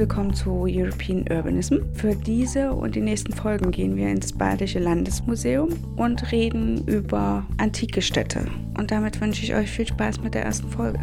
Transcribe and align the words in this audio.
willkommen 0.00 0.32
zu 0.32 0.64
European 0.66 1.26
Urbanism. 1.30 1.76
Für 1.92 2.14
diese 2.14 2.72
und 2.72 2.94
die 2.94 3.02
nächsten 3.02 3.34
Folgen 3.34 3.70
gehen 3.70 3.96
wir 3.96 4.08
ins 4.08 4.32
Badische 4.32 4.78
Landesmuseum 4.78 5.68
und 5.96 6.32
reden 6.32 6.88
über 6.88 7.46
antike 7.58 8.00
Städte. 8.00 8.46
Und 8.78 8.90
damit 8.90 9.20
wünsche 9.20 9.44
ich 9.44 9.54
euch 9.54 9.70
viel 9.70 9.86
Spaß 9.86 10.22
mit 10.22 10.32
der 10.32 10.46
ersten 10.46 10.70
Folge. 10.70 11.00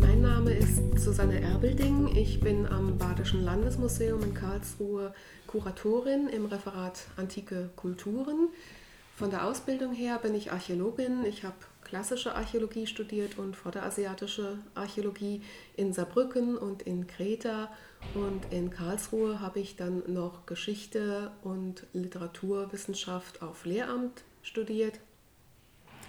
Mein 0.00 0.22
Name 0.22 0.50
ist 0.50 0.98
Susanne 0.98 1.40
Erbelding. 1.40 2.08
Ich 2.16 2.40
bin 2.40 2.66
am 2.66 2.98
Badischen 2.98 3.44
Landesmuseum 3.44 4.24
in 4.24 4.34
Karlsruhe 4.34 5.14
Kuratorin 5.46 6.26
im 6.34 6.46
Referat 6.46 7.06
Antike 7.16 7.70
Kulturen. 7.76 8.48
Von 9.20 9.28
der 9.28 9.44
Ausbildung 9.44 9.92
her 9.92 10.18
bin 10.18 10.34
ich 10.34 10.50
Archäologin. 10.50 11.26
Ich 11.26 11.44
habe 11.44 11.56
klassische 11.84 12.34
Archäologie 12.34 12.86
studiert 12.86 13.36
und 13.36 13.54
vorderasiatische 13.54 14.56
Archäologie 14.74 15.42
in 15.76 15.92
Saarbrücken 15.92 16.56
und 16.56 16.80
in 16.80 17.06
Kreta. 17.06 17.68
Und 18.14 18.50
in 18.50 18.70
Karlsruhe 18.70 19.40
habe 19.40 19.60
ich 19.60 19.76
dann 19.76 20.02
noch 20.06 20.46
Geschichte 20.46 21.32
und 21.42 21.86
Literaturwissenschaft 21.92 23.42
auf 23.42 23.66
Lehramt 23.66 24.22
studiert. 24.42 25.00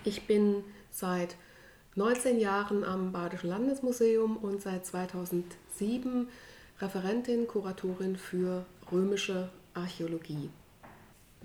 Ich 0.06 0.26
bin 0.26 0.64
seit 0.90 1.36
19 1.96 2.40
Jahren 2.40 2.86
am 2.86 3.12
Badischen 3.12 3.50
Landesmuseum 3.50 4.38
und 4.38 4.62
seit 4.62 4.86
2007 4.86 6.30
Referentin, 6.80 7.46
Kuratorin 7.46 8.16
für 8.16 8.66
römische 8.90 9.50
Archäologie. 9.74 10.50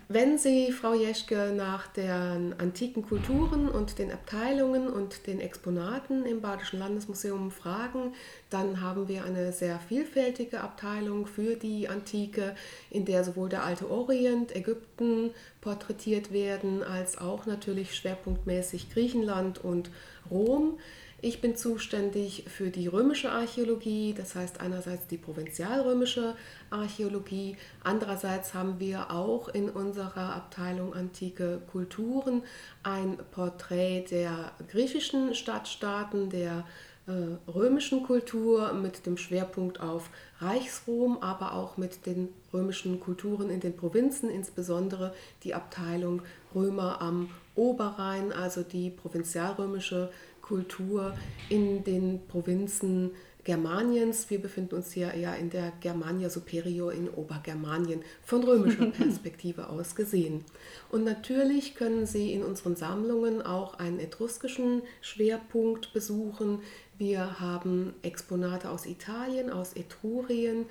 Wenn 0.08 0.38
Sie, 0.38 0.70
Frau 0.70 0.94
Jeschke, 0.94 1.52
nach 1.56 1.88
den 1.88 2.54
antiken 2.58 3.02
Kulturen 3.02 3.68
und 3.68 3.98
den 3.98 4.12
Abteilungen 4.12 4.86
und 4.86 5.26
den 5.26 5.40
Exponaten 5.40 6.24
im 6.24 6.40
Badischen 6.40 6.78
Landesmuseum 6.78 7.50
fragen, 7.50 8.14
dann 8.48 8.80
haben 8.80 9.08
wir 9.08 9.24
eine 9.24 9.50
sehr 9.50 9.80
vielfältige 9.80 10.60
Abteilung 10.60 11.26
für 11.26 11.56
die 11.56 11.88
Antike, 11.88 12.54
in 12.88 13.04
der 13.04 13.24
sowohl 13.24 13.48
der 13.48 13.64
alte 13.64 13.90
Orient, 13.90 14.54
Ägypten 14.54 15.30
porträtiert 15.60 16.32
werden, 16.32 16.84
als 16.84 17.18
auch 17.18 17.46
natürlich 17.46 17.96
schwerpunktmäßig 17.96 18.90
Griechenland 18.92 19.64
und 19.64 19.90
Rom. 20.30 20.78
Ich 21.22 21.40
bin 21.40 21.56
zuständig 21.56 22.44
für 22.46 22.68
die 22.68 22.88
römische 22.88 23.30
Archäologie, 23.30 24.14
das 24.14 24.34
heißt 24.34 24.60
einerseits 24.60 25.06
die 25.06 25.16
provinzialrömische 25.16 26.34
Archäologie, 26.68 27.56
andererseits 27.82 28.52
haben 28.52 28.78
wir 28.80 29.10
auch 29.10 29.48
in 29.48 29.70
unserer 29.70 30.34
Abteilung 30.34 30.92
Antike 30.92 31.62
Kulturen 31.72 32.42
ein 32.82 33.16
Porträt 33.30 34.04
der 34.10 34.52
griechischen 34.68 35.34
Stadtstaaten, 35.34 36.28
der 36.28 36.66
äh, 37.06 37.50
römischen 37.50 38.02
Kultur 38.02 38.74
mit 38.74 39.06
dem 39.06 39.16
Schwerpunkt 39.16 39.80
auf 39.80 40.10
Reichsrom, 40.40 41.18
aber 41.22 41.54
auch 41.54 41.78
mit 41.78 42.04
den 42.04 42.28
römischen 42.52 43.00
Kulturen 43.00 43.48
in 43.48 43.60
den 43.60 43.74
Provinzen, 43.74 44.28
insbesondere 44.28 45.14
die 45.44 45.54
Abteilung 45.54 46.20
Römer 46.54 47.00
am 47.00 47.30
Oberrhein, 47.54 48.32
also 48.32 48.62
die 48.62 48.90
provinzialrömische 48.90 50.10
Kultur 50.46 51.16
in 51.48 51.82
den 51.82 52.26
Provinzen 52.28 53.10
Germaniens. 53.42 54.28
Wir 54.28 54.40
befinden 54.40 54.74
uns 54.74 54.92
hier 54.92 55.16
ja 55.16 55.34
in 55.34 55.50
der 55.50 55.72
Germania 55.80 56.28
Superior 56.28 56.92
in 56.92 57.08
Obergermanien 57.08 58.02
von 58.22 58.42
römischer 58.42 58.86
Perspektive 58.90 59.68
aus 59.68 59.94
gesehen. 59.94 60.44
Und 60.90 61.04
natürlich 61.04 61.74
können 61.74 62.06
Sie 62.06 62.32
in 62.32 62.42
unseren 62.42 62.76
Sammlungen 62.76 63.42
auch 63.42 63.74
einen 63.74 64.00
etruskischen 64.00 64.82
Schwerpunkt 65.00 65.92
besuchen. 65.92 66.60
Wir 66.98 67.40
haben 67.40 67.94
Exponate 68.02 68.70
aus 68.70 68.86
Italien, 68.86 69.50
aus 69.50 69.74
Etrurien 69.74 70.66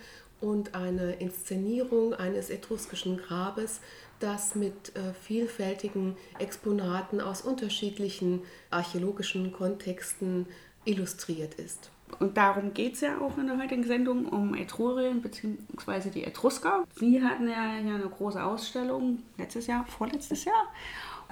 und 0.45 0.75
eine 0.75 1.13
Inszenierung 1.13 2.13
eines 2.13 2.49
etruskischen 2.49 3.17
Grabes 3.17 3.81
das 4.19 4.55
mit 4.55 4.95
äh, 4.95 5.13
vielfältigen 5.13 6.15
Exponaten 6.39 7.19
aus 7.19 7.41
unterschiedlichen 7.41 8.43
archäologischen 8.69 9.51
Kontexten 9.51 10.45
illustriert 10.85 11.55
ist. 11.55 11.89
Und 12.19 12.37
darum 12.37 12.73
geht 12.73 12.93
es 12.93 13.01
ja 13.01 13.19
auch 13.19 13.37
in 13.37 13.47
der 13.47 13.57
heutigen 13.57 13.83
Sendung 13.83 14.27
um 14.27 14.55
Etrurien 14.55 15.21
bzw. 15.21 16.09
die 16.11 16.23
Etrusker. 16.23 16.85
Sie 16.95 17.21
hatten 17.21 17.49
ja 17.49 17.75
hier 17.81 17.95
eine 17.95 18.07
große 18.09 18.41
Ausstellung 18.41 19.23
letztes 19.37 19.67
Jahr, 19.67 19.85
vorletztes 19.85 20.45
Jahr. 20.45 20.67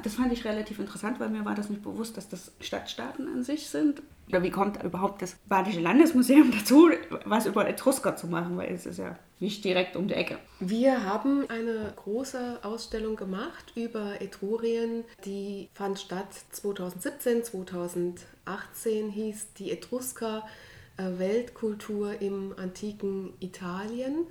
Das 0.02 0.16
fand 0.16 0.34
ich 0.34 0.46
relativ 0.46 0.80
interessant, 0.80 1.20
weil 1.20 1.30
mir 1.30 1.46
war 1.46 1.56
das 1.56 1.70
nicht 1.70 1.84
bewusst, 1.84 2.18
dass 2.18 2.28
das 2.28 2.52
Stadtstaaten 2.60 3.28
an 3.28 3.44
sich 3.44 3.68
sind. 3.68 4.02
Oder 4.30 4.42
wie 4.42 4.50
kommt 4.50 4.82
überhaupt 4.82 5.22
das 5.22 5.36
Badische 5.48 5.82
Landesmuseum 5.82 6.52
dazu, 6.52 6.90
was 7.26 7.46
über 7.46 7.68
Etrusker 7.68 8.16
zu 8.16 8.28
machen, 8.28 8.58
weil 8.58 8.74
es 8.74 8.86
ist 8.86 8.98
ja 8.98 9.18
nicht 9.40 9.64
direkt 9.66 9.96
um 9.96 10.08
die 10.08 10.14
Ecke. 10.14 10.40
Wir 10.60 11.04
haben 11.06 11.50
eine 11.50 11.94
große 11.96 12.60
Ausstellung 12.64 13.18
gemacht 13.18 13.74
über 13.76 14.22
Etrurien, 14.22 15.04
die 15.26 15.70
fand 15.74 16.00
statt 16.00 16.30
2017, 16.52 17.44
2018 17.44 19.10
hieß 19.10 19.54
die 19.58 19.72
Etrusker 19.72 20.44
äh, 20.98 21.20
Weltkultur 21.20 22.22
im 22.22 22.54
antiken 22.58 23.34
Italien. 23.40 24.28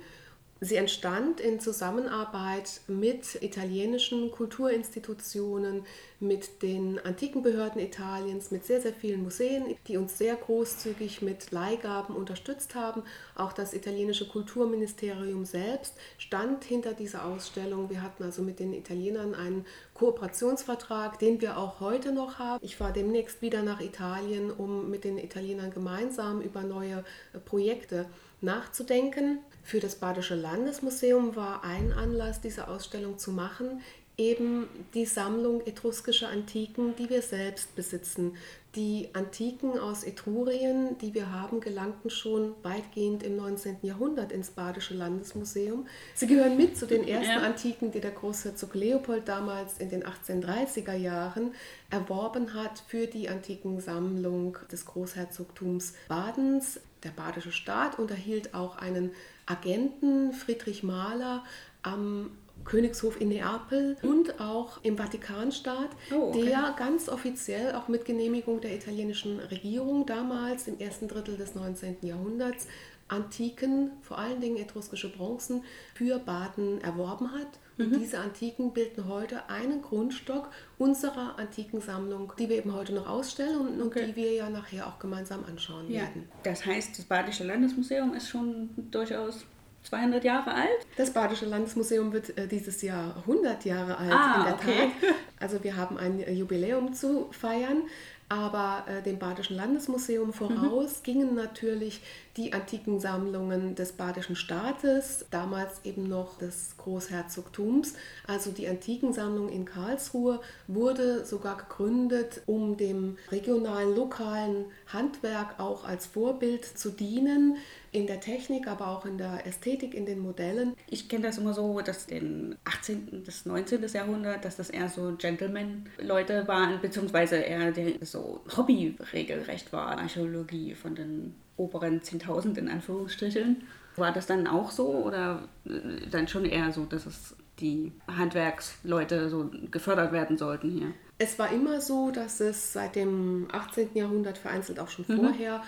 Sie 0.61 0.77
entstand 0.77 1.41
in 1.41 1.59
Zusammenarbeit 1.59 2.81
mit 2.87 3.41
italienischen 3.41 4.31
Kulturinstitutionen, 4.31 5.85
mit 6.21 6.61
den 6.61 6.99
antiken 6.99 7.43
Behörden 7.43 7.81
Italiens, 7.81 8.49
mit 8.49 8.65
sehr, 8.65 8.79
sehr 8.79 8.93
vielen 8.93 9.23
Museen, 9.23 9.75
die 9.87 9.97
uns 9.97 10.17
sehr 10.17 10.35
großzügig 10.35 11.21
mit 11.21 11.51
Leihgaben 11.51 12.15
unterstützt 12.15 12.75
haben. 12.75 13.03
Auch 13.35 13.51
das 13.51 13.73
italienische 13.73 14.25
Kulturministerium 14.25 15.43
selbst 15.43 15.95
stand 16.17 16.63
hinter 16.63 16.93
dieser 16.93 17.25
Ausstellung. 17.25 17.89
Wir 17.89 18.01
hatten 18.01 18.23
also 18.23 18.41
mit 18.41 18.59
den 18.59 18.73
Italienern 18.73 19.35
einen 19.35 19.65
Kooperationsvertrag, 19.95 21.19
den 21.19 21.41
wir 21.41 21.57
auch 21.57 21.81
heute 21.81 22.13
noch 22.13 22.39
haben. 22.39 22.63
Ich 22.63 22.77
fahre 22.77 22.93
demnächst 22.93 23.41
wieder 23.41 23.63
nach 23.63 23.81
Italien, 23.81 24.49
um 24.49 24.89
mit 24.89 25.03
den 25.03 25.17
Italienern 25.17 25.71
gemeinsam 25.71 26.39
über 26.39 26.61
neue 26.61 27.03
Projekte 27.43 28.05
nachzudenken. 28.39 29.39
Für 29.63 29.79
das 29.79 29.95
Badische 29.95 30.35
Landesmuseum 30.35 31.35
war 31.35 31.63
ein 31.63 31.93
Anlass, 31.93 32.41
diese 32.41 32.67
Ausstellung 32.67 33.17
zu 33.17 33.31
machen, 33.31 33.81
eben 34.17 34.67
die 34.93 35.05
Sammlung 35.05 35.65
etruskischer 35.65 36.29
Antiken, 36.29 36.95
die 36.95 37.09
wir 37.09 37.21
selbst 37.21 37.75
besitzen. 37.75 38.35
Die 38.75 39.09
Antiken 39.13 39.77
aus 39.79 40.03
Etrurien, 40.03 40.97
die 40.99 41.13
wir 41.13 41.31
haben, 41.31 41.61
gelangten 41.61 42.09
schon 42.09 42.53
weitgehend 42.63 43.23
im 43.23 43.35
19. 43.35 43.77
Jahrhundert 43.83 44.31
ins 44.31 44.51
Badische 44.51 44.95
Landesmuseum. 44.95 45.87
Sie 46.15 46.27
gehören 46.27 46.57
mit 46.57 46.77
zu 46.77 46.85
den 46.85 47.07
ersten 47.07 47.39
ja. 47.39 47.41
Antiken, 47.41 47.91
die 47.91 48.01
der 48.01 48.11
Großherzog 48.11 48.73
Leopold 48.73 49.27
damals 49.27 49.77
in 49.77 49.89
den 49.89 50.03
1830er 50.03 50.95
Jahren 50.95 51.53
erworben 51.89 52.53
hat 52.53 52.83
für 52.87 53.07
die 53.07 53.29
Antikensammlung 53.29 54.57
des 54.71 54.85
Großherzogtums 54.85 55.93
Badens. 56.07 56.79
Der 57.03 57.09
badische 57.09 57.51
Staat 57.51 57.99
unterhielt 57.99 58.53
auch 58.55 58.77
einen 58.77 59.11
Agenten, 59.45 60.33
Friedrich 60.33 60.83
Mahler, 60.83 61.43
am 61.81 62.31
Königshof 62.65 63.19
in 63.19 63.29
Neapel 63.29 63.97
und 64.01 64.39
auch 64.39 64.81
im 64.83 64.97
Vatikanstaat, 64.97 65.89
oh, 66.11 66.29
okay. 66.29 66.45
der 66.45 66.73
ganz 66.77 67.09
offiziell 67.09 67.75
auch 67.75 67.87
mit 67.87 68.05
Genehmigung 68.05 68.61
der 68.61 68.73
italienischen 68.75 69.39
Regierung 69.39 70.05
damals 70.05 70.67
im 70.67 70.79
ersten 70.79 71.07
Drittel 71.07 71.35
des 71.35 71.55
19. 71.55 71.97
Jahrhunderts 72.03 72.67
Antiken, 73.09 73.91
vor 74.01 74.17
allen 74.17 74.39
Dingen 74.39 74.57
etruskische 74.57 75.11
Bronzen, 75.11 75.63
für 75.93 76.19
Baden 76.19 76.81
erworben 76.81 77.33
hat. 77.33 77.59
Und 77.77 77.91
mhm. 77.91 77.99
diese 77.99 78.19
Antiken 78.19 78.73
bilden 78.73 79.07
heute 79.07 79.49
einen 79.49 79.81
Grundstock 79.81 80.49
unserer 80.77 81.39
Antikensammlung, 81.39 82.33
die 82.37 82.49
wir 82.49 82.57
eben 82.57 82.73
heute 82.73 82.93
noch 82.93 83.07
ausstellen 83.07 83.57
und, 83.57 83.81
okay. 83.81 84.07
die 84.07 84.15
wir 84.15 84.33
ja 84.33 84.49
nachher 84.49 84.87
auch 84.87 84.99
gemeinsam 84.99 85.43
anschauen 85.45 85.89
ja. 85.89 86.01
werden. 86.01 86.29
Das 86.43 86.65
heißt, 86.65 86.97
das 86.97 87.05
Badische 87.05 87.43
Landesmuseum 87.43 88.13
ist 88.13 88.29
schon 88.29 88.69
durchaus 88.91 89.45
200 89.83 90.23
Jahre 90.23 90.53
alt? 90.53 90.87
Das 90.97 91.11
Badische 91.11 91.45
Landesmuseum 91.45 92.13
wird 92.13 92.37
äh, 92.37 92.47
dieses 92.47 92.81
Jahr 92.81 93.15
100 93.17 93.65
Jahre 93.65 93.97
alt, 93.97 94.13
ah, 94.13 94.35
in 94.37 94.43
der 94.45 94.53
okay. 94.53 94.91
Tat. 95.01 95.15
Also 95.39 95.61
wir 95.61 95.75
haben 95.75 95.97
ein 95.97 96.19
Jubiläum 96.33 96.93
zu 96.93 97.27
feiern. 97.31 97.83
Aber 98.29 98.85
äh, 98.87 99.03
dem 99.03 99.19
Badischen 99.19 99.55
Landesmuseum 99.55 100.27
mhm. 100.27 100.33
voraus 100.33 100.99
mhm. 100.99 101.03
gingen 101.03 101.35
natürlich 101.35 102.01
die 102.35 102.53
antiken 102.53 102.99
Sammlungen 102.99 103.75
des 103.75 103.91
Badischen 103.91 104.35
Staates, 104.35 105.25
damals 105.29 105.81
eben 105.83 106.07
noch 106.07 106.39
des 106.39 106.75
Großherzogtums. 106.77 107.93
Also 108.25 108.51
die 108.51 108.67
Antikensammlung 108.67 109.49
in 109.49 109.65
Karlsruhe 109.65 110.39
wurde 110.67 111.25
sogar 111.25 111.57
gegründet, 111.57 112.41
um 112.47 112.75
dem 112.75 113.17
regionalen, 113.29 113.95
lokalen 113.95 114.65
Handwerk 114.87 115.59
auch 115.59 115.85
als 115.85 116.07
Vorbild 116.07 116.65
zu 116.65 116.89
dienen. 116.89 117.57
In 117.93 118.07
der 118.07 118.19
Technik, 118.19 118.67
aber 118.67 118.87
auch 118.87 119.05
in 119.05 119.17
der 119.17 119.45
Ästhetik, 119.45 119.93
in 119.93 120.05
den 120.05 120.19
Modellen. 120.19 120.75
Ich 120.89 121.07
kenne 121.07 121.27
das 121.27 121.37
immer 121.37 121.53
so, 121.53 121.79
dass 121.81 122.05
im 122.07 122.55
18. 122.65 123.23
bis 123.23 123.45
19. 123.45 123.85
Jahrhundert, 123.93 124.43
dass 124.43 124.57
das 124.57 124.71
eher 124.71 124.89
so 124.89 125.13
Gentleman-Leute 125.15 126.47
waren, 126.47 126.81
beziehungsweise 126.81 127.37
eher 127.37 127.71
der, 127.71 127.93
so 128.01 128.41
Hobby 128.57 128.95
regelrecht 129.13 129.71
war, 129.71 129.99
Archäologie 129.99 130.73
von 130.73 130.95
den 130.95 131.35
oberen 131.55 132.01
10.000 132.01 132.57
in 132.57 132.67
Anführungsstrichen. 132.67 133.63
War 133.95 134.11
das 134.11 134.25
dann 134.25 134.47
auch 134.47 134.71
so 134.71 134.87
oder 134.87 135.47
äh, 135.65 136.07
dann 136.09 136.27
schon 136.27 136.45
eher 136.45 136.71
so, 136.71 136.85
dass 136.85 137.05
es 137.05 137.35
die 137.59 137.91
Handwerksleute 138.07 139.29
so 139.29 139.51
gefördert 139.69 140.11
werden 140.11 140.37
sollten 140.39 140.71
hier? 140.71 140.93
Es 141.19 141.37
war 141.37 141.51
immer 141.51 141.79
so, 141.79 142.09
dass 142.09 142.39
es 142.39 142.73
seit 142.73 142.95
dem 142.95 143.47
18. 143.51 143.89
Jahrhundert 143.93 144.39
vereinzelt 144.39 144.79
auch 144.79 144.89
schon 144.89 145.05
mhm. 145.07 145.17
vorher 145.17 145.61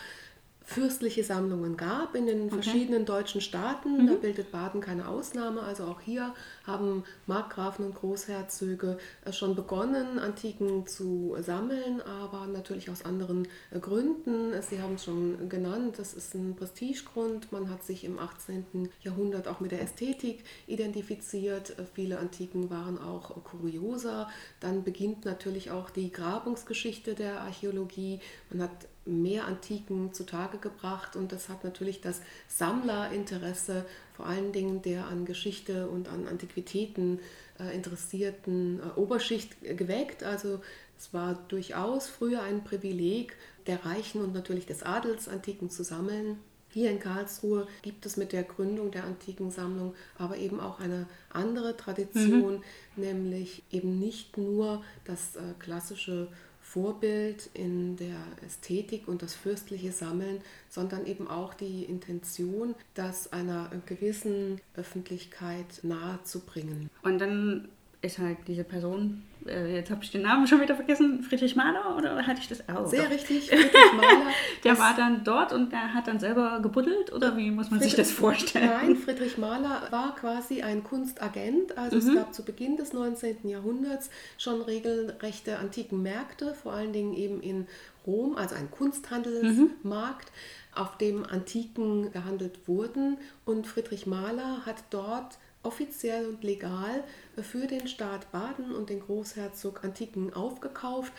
fürstliche 0.65 1.23
Sammlungen 1.23 1.77
gab 1.77 2.15
in 2.15 2.25
den 2.25 2.45
okay. 2.45 2.55
verschiedenen 2.55 3.05
deutschen 3.05 3.39
Staaten. 3.39 4.03
Mhm. 4.03 4.07
Da 4.07 4.13
bildet 4.15 4.51
Baden 4.51 4.81
keine 4.81 5.07
Ausnahme. 5.07 5.61
Also 5.61 5.83
auch 5.85 6.01
hier 6.01 6.33
haben 6.65 7.03
Markgrafen 7.27 7.85
und 7.85 7.95
Großherzöge 7.95 8.97
äh, 9.23 9.31
schon 9.31 9.55
begonnen, 9.55 10.17
Antiken 10.17 10.87
zu 10.87 11.35
sammeln, 11.39 12.01
aber 12.01 12.47
natürlich 12.47 12.89
aus 12.89 13.05
anderen 13.05 13.47
äh, 13.71 13.79
Gründen. 13.79 14.53
Sie 14.61 14.81
haben 14.81 14.95
es 14.95 15.05
schon 15.05 15.49
genannt, 15.49 15.99
das 15.99 16.13
ist 16.15 16.33
ein 16.33 16.55
Prestigegrund. 16.55 17.51
Man 17.51 17.69
hat 17.69 17.83
sich 17.83 18.03
im 18.03 18.17
18. 18.17 18.89
Jahrhundert 19.01 19.47
auch 19.47 19.59
mit 19.59 19.71
der 19.71 19.81
Ästhetik 19.81 20.43
identifiziert. 20.65 21.77
Äh, 21.77 21.83
viele 21.93 22.17
Antiken 22.17 22.71
waren 22.71 22.97
auch 22.97 23.43
kurioser. 23.43 24.29
Dann 24.59 24.83
beginnt 24.83 25.25
natürlich 25.25 25.69
auch 25.69 25.91
die 25.91 26.11
Grabungsgeschichte 26.11 27.13
der 27.13 27.41
Archäologie. 27.41 28.19
Man 28.49 28.63
hat 28.63 28.87
mehr 29.05 29.45
Antiken 29.45 30.13
zutage 30.13 30.57
gebracht 30.57 31.15
und 31.15 31.31
das 31.31 31.49
hat 31.49 31.63
natürlich 31.63 32.01
das 32.01 32.21
Sammlerinteresse, 32.47 33.85
vor 34.15 34.25
allen 34.25 34.51
Dingen 34.51 34.81
der 34.81 35.05
an 35.05 35.25
Geschichte 35.25 35.87
und 35.87 36.09
an 36.09 36.27
Antiquitäten 36.27 37.19
äh, 37.59 37.75
interessierten 37.75 38.79
äh, 38.79 38.99
Oberschicht 38.99 39.61
geweckt. 39.61 40.23
Also 40.23 40.61
es 40.97 41.13
war 41.13 41.35
durchaus 41.47 42.07
früher 42.07 42.41
ein 42.41 42.63
Privileg 42.63 43.35
der 43.67 43.85
Reichen 43.85 44.21
und 44.21 44.33
natürlich 44.33 44.65
des 44.65 44.83
Adels, 44.83 45.27
Antiken 45.27 45.69
zu 45.69 45.83
sammeln. 45.83 46.39
Hier 46.69 46.91
in 46.91 46.99
Karlsruhe 46.99 47.67
gibt 47.83 48.05
es 48.05 48.17
mit 48.17 48.33
der 48.33 48.43
Gründung 48.43 48.91
der 48.91 49.05
Antikensammlung 49.05 49.95
aber 50.17 50.35
eben 50.37 50.59
auch 50.59 50.81
eine 50.81 51.07
andere 51.29 51.77
Tradition, 51.77 52.55
mhm. 52.55 52.61
nämlich 52.97 53.63
eben 53.71 53.97
nicht 53.97 54.37
nur 54.37 54.83
das 55.05 55.37
äh, 55.37 55.39
klassische 55.57 56.27
Vorbild 56.75 57.49
in 57.53 57.95
der 57.95 58.19
Ästhetik 58.45 59.07
und 59.07 59.21
das 59.21 59.33
fürstliche 59.33 59.93
Sammeln, 59.93 60.41
sondern 60.67 61.05
eben 61.05 61.29
auch 61.29 61.53
die 61.53 61.85
Intention, 61.85 62.75
das 62.95 63.31
einer 63.31 63.71
gewissen 63.85 64.59
Öffentlichkeit 64.75 65.79
nahezubringen. 65.83 66.89
Und 67.01 67.19
dann 67.19 67.69
ist 68.05 68.19
halt 68.19 68.37
diese 68.47 68.63
Person, 68.63 69.23
äh, 69.45 69.75
jetzt 69.75 69.91
habe 69.91 70.03
ich 70.03 70.11
den 70.11 70.21
Namen 70.21 70.47
schon 70.47 70.61
wieder 70.61 70.75
vergessen, 70.75 71.23
Friedrich 71.23 71.55
Mahler 71.55 71.97
oder 71.97 72.25
hatte 72.25 72.39
ich 72.39 72.47
das 72.47 72.67
auch? 72.69 72.87
Sehr 72.87 73.03
doch. 73.03 73.11
richtig, 73.11 73.49
Friedrich 73.49 73.93
Mahler. 73.95 74.27
der 74.63 74.79
war 74.79 74.95
dann 74.95 75.23
dort 75.23 75.53
und 75.53 75.71
der 75.71 75.93
hat 75.93 76.07
dann 76.07 76.19
selber 76.19 76.59
gebuddelt 76.61 77.11
oder 77.11 77.35
wie 77.35 77.51
muss 77.51 77.71
man 77.71 77.79
Friedrich, 77.79 77.95
sich 77.95 78.05
das 78.05 78.11
vorstellen? 78.11 78.69
Nein, 78.69 78.95
Friedrich 78.95 79.37
Mahler 79.37 79.87
war 79.91 80.15
quasi 80.15 80.61
ein 80.61 80.83
Kunstagent. 80.83 81.77
Also 81.77 81.97
mhm. 81.97 82.07
es 82.07 82.15
gab 82.15 82.33
zu 82.33 82.43
Beginn 82.43 82.77
des 82.77 82.93
19. 82.93 83.47
Jahrhunderts 83.47 84.09
schon 84.37 84.61
regelrechte 84.61 85.59
antiken 85.59 86.01
Märkte, 86.01 86.53
vor 86.53 86.73
allen 86.73 86.93
Dingen 86.93 87.13
eben 87.13 87.41
in 87.41 87.67
Rom, 88.05 88.37
also 88.37 88.55
ein 88.55 88.69
Kunsthandelsmarkt. 88.71 90.29
Mhm 90.29 90.65
auf 90.75 90.97
dem 90.97 91.25
Antiken 91.25 92.11
gehandelt 92.11 92.67
wurden. 92.67 93.17
Und 93.45 93.65
Friedrich 93.65 94.05
Mahler 94.05 94.65
hat 94.65 94.75
dort 94.89 95.37
offiziell 95.65 96.27
und 96.27 96.43
legal 96.43 97.03
für 97.43 97.67
den 97.67 97.87
Staat 97.87 98.31
Baden 98.31 98.73
und 98.73 98.89
den 98.89 99.01
Großherzog 99.01 99.83
Antiken 99.83 100.33
aufgekauft. 100.33 101.13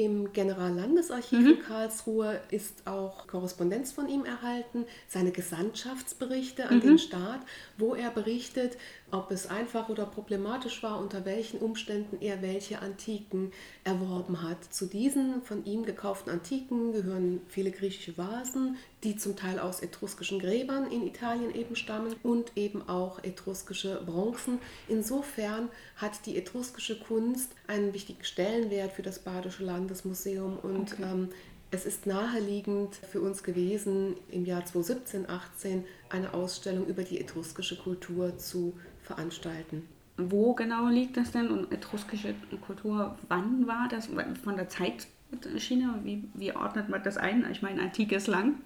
Im 0.00 0.32
Generallandesarchiv 0.32 1.38
mhm. 1.38 1.46
in 1.46 1.62
Karlsruhe 1.62 2.40
ist 2.50 2.86
auch 2.86 3.26
Korrespondenz 3.26 3.92
von 3.92 4.08
ihm 4.08 4.24
erhalten, 4.24 4.86
seine 5.08 5.30
Gesandtschaftsberichte 5.30 6.70
an 6.70 6.76
mhm. 6.76 6.80
den 6.80 6.98
Staat, 6.98 7.40
wo 7.76 7.94
er 7.94 8.08
berichtet, 8.08 8.78
ob 9.10 9.30
es 9.30 9.46
einfach 9.46 9.90
oder 9.90 10.06
problematisch 10.06 10.82
war, 10.82 10.98
unter 10.98 11.26
welchen 11.26 11.60
Umständen 11.60 12.16
er 12.22 12.40
welche 12.40 12.80
Antiken 12.80 13.52
erworben 13.84 14.42
hat. 14.42 14.72
Zu 14.72 14.86
diesen 14.86 15.42
von 15.42 15.66
ihm 15.66 15.84
gekauften 15.84 16.32
Antiken 16.32 16.92
gehören 16.92 17.42
viele 17.48 17.70
griechische 17.70 18.16
Vasen, 18.16 18.78
die 19.02 19.16
zum 19.16 19.36
Teil 19.36 19.58
aus 19.58 19.80
etruskischen 19.80 20.38
Gräbern 20.38 20.90
in 20.90 21.06
Italien 21.06 21.54
eben 21.54 21.74
stammen 21.74 22.14
und 22.22 22.52
eben 22.56 22.88
auch 22.88 23.22
etruskische 23.24 24.00
Bronzen. 24.06 24.58
Insofern 24.88 25.68
hat 25.96 26.24
die 26.26 26.36
etruskische 26.36 26.98
Kunst 26.98 27.52
einen 27.66 27.92
wichtigen 27.92 28.24
Stellenwert 28.24 28.92
für 28.92 29.02
das 29.02 29.18
Badische 29.18 29.64
Landesmuseum 29.90 30.58
und 30.62 30.92
okay. 30.92 31.02
ähm, 31.02 31.28
es 31.72 31.84
ist 31.84 32.06
naheliegend 32.06 32.94
für 32.94 33.20
uns 33.20 33.42
gewesen, 33.42 34.16
im 34.30 34.44
Jahr 34.44 34.64
2017, 34.64 35.28
18 35.28 35.84
eine 36.08 36.34
Ausstellung 36.34 36.86
über 36.86 37.02
die 37.02 37.20
etruskische 37.20 37.76
Kultur 37.76 38.38
zu 38.38 38.74
veranstalten. 39.02 39.86
Wo 40.16 40.54
genau 40.54 40.88
liegt 40.88 41.16
das 41.16 41.32
denn 41.32 41.48
und 41.50 41.72
etruskische 41.72 42.34
Kultur, 42.60 43.16
wann 43.28 43.66
war 43.66 43.88
das? 43.88 44.08
Von 44.44 44.56
der 44.56 44.68
Zeitschiene, 44.68 46.00
wie, 46.02 46.24
wie 46.34 46.52
ordnet 46.54 46.88
man 46.88 47.02
das 47.02 47.16
ein? 47.16 47.46
Ich 47.50 47.62
meine, 47.62 47.82
Antike 47.82 48.16
ist 48.16 48.26
lang. 48.26 48.56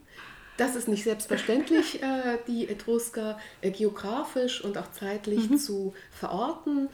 Das 0.56 0.76
ist 0.76 0.88
nicht 0.88 1.04
selbstverständlich, 1.04 2.02
äh, 2.02 2.38
die 2.46 2.68
Etrusker 2.68 3.38
äh, 3.60 3.70
geografisch 3.70 4.64
und 4.64 4.78
auch 4.78 4.90
zeitlich 4.92 5.50
mhm. 5.50 5.58
zu 5.58 5.94
verorten. 6.10 6.88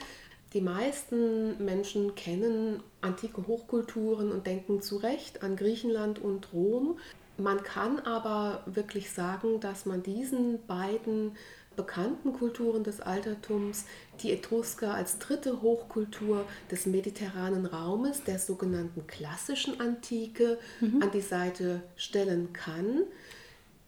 Die 0.53 0.61
meisten 0.61 1.65
Menschen 1.65 2.15
kennen 2.17 2.83
antike 3.01 3.47
Hochkulturen 3.47 4.33
und 4.33 4.47
denken 4.47 4.83
zu 4.83 4.97
Recht 4.97 5.43
an 5.45 5.57
Griechenland 5.57 6.19
und 6.19 6.53
Rom. 6.53 6.99
Man 7.37 7.63
kann 7.63 8.01
aber 8.01 8.63
wirklich 8.67 9.11
sagen, 9.11 9.61
dass 9.61 9.87
man 9.87 10.03
diesen 10.03 10.67
beiden 10.67 11.37
bekannten 11.77 12.33
Kulturen 12.33 12.83
des 12.85 13.01
Altertums 13.01 13.87
die 14.23 14.33
Etrusker 14.33 14.93
als 14.93 15.19
dritte 15.19 15.63
Hochkultur 15.63 16.45
des 16.71 16.85
mediterranen 16.85 17.65
Raumes, 17.65 18.25
der 18.25 18.39
sogenannten 18.39 19.07
klassischen 19.07 19.81
Antike, 19.81 20.59
mhm. 20.81 21.01
an 21.01 21.11
die 21.13 21.21
Seite 21.21 21.83
stellen 21.97 22.53
kann. 22.53 23.05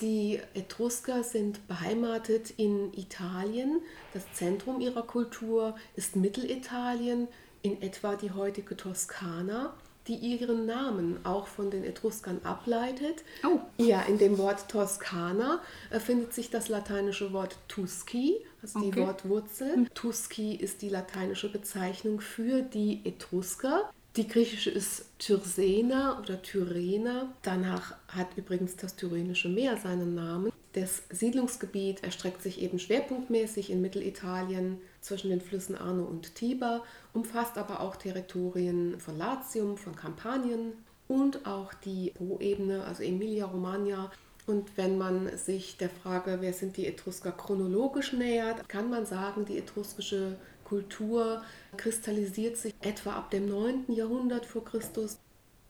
Die 0.02 0.40
Etrusker 0.54 1.22
sind 1.22 1.68
beheimatet 1.68 2.50
in 2.56 2.92
Italien. 2.92 3.80
Das 4.12 4.24
Zentrum 4.32 4.80
ihrer 4.80 5.02
Kultur 5.02 5.76
ist 5.94 6.16
Mittelitalien, 6.16 7.28
in 7.62 7.80
etwa 7.80 8.16
die 8.16 8.32
heutige 8.32 8.76
Toskana 8.76 9.72
die 10.08 10.16
ihren 10.16 10.66
Namen 10.66 11.24
auch 11.24 11.46
von 11.46 11.70
den 11.70 11.84
Etruskern 11.84 12.40
ableitet. 12.42 13.22
Oh. 13.46 13.60
Ja, 13.78 14.02
in 14.02 14.18
dem 14.18 14.36
Wort 14.38 14.68
Toskana 14.68 15.60
äh, 15.90 16.00
findet 16.00 16.34
sich 16.34 16.50
das 16.50 16.68
lateinische 16.68 17.32
Wort 17.32 17.56
Tusci, 17.68 18.44
also 18.62 18.80
okay. 18.80 18.90
die 18.90 19.00
Wortwurzel. 19.00 19.86
Tusci 19.94 20.56
ist 20.56 20.82
die 20.82 20.88
lateinische 20.88 21.50
Bezeichnung 21.50 22.20
für 22.20 22.62
die 22.62 23.00
Etrusker. 23.04 23.90
Die 24.16 24.28
griechische 24.28 24.68
ist 24.68 25.06
Tyrsena 25.18 26.18
oder 26.18 26.42
Tyrena. 26.42 27.32
Danach 27.40 27.94
hat 28.08 28.36
übrigens 28.36 28.76
das 28.76 28.94
Tyrrhenische 28.94 29.48
Meer 29.48 29.78
seinen 29.78 30.14
Namen. 30.14 30.52
Das 30.74 31.02
Siedlungsgebiet 31.10 32.04
erstreckt 32.04 32.42
sich 32.42 32.60
eben 32.60 32.78
schwerpunktmäßig 32.78 33.70
in 33.70 33.80
Mittelitalien 33.80 34.78
zwischen 35.00 35.30
den 35.30 35.40
Flüssen 35.40 35.76
Arno 35.76 36.04
und 36.04 36.34
Tiber, 36.34 36.84
umfasst 37.14 37.56
aber 37.56 37.80
auch 37.80 37.96
Territorien 37.96 39.00
von 39.00 39.16
Latium, 39.16 39.78
von 39.78 39.96
Kampanien 39.96 40.72
und 41.08 41.46
auch 41.46 41.72
die 41.72 42.10
Po-Ebene, 42.10 42.84
also 42.84 43.02
Emilia-Romagna. 43.02 44.10
Und 44.46 44.76
wenn 44.76 44.98
man 44.98 45.34
sich 45.38 45.78
der 45.78 45.88
Frage, 45.88 46.38
wer 46.40 46.52
sind 46.52 46.76
die 46.76 46.86
Etrusker 46.86 47.32
chronologisch 47.32 48.12
nähert, 48.12 48.68
kann 48.68 48.90
man 48.90 49.06
sagen, 49.06 49.46
die 49.46 49.56
etruskische 49.56 50.36
Kultur 50.72 51.42
kristallisiert 51.76 52.56
sich 52.56 52.72
etwa 52.80 53.12
ab 53.12 53.30
dem 53.30 53.46
9. 53.46 53.92
Jahrhundert 53.92 54.46
vor 54.46 54.64
Christus 54.64 55.18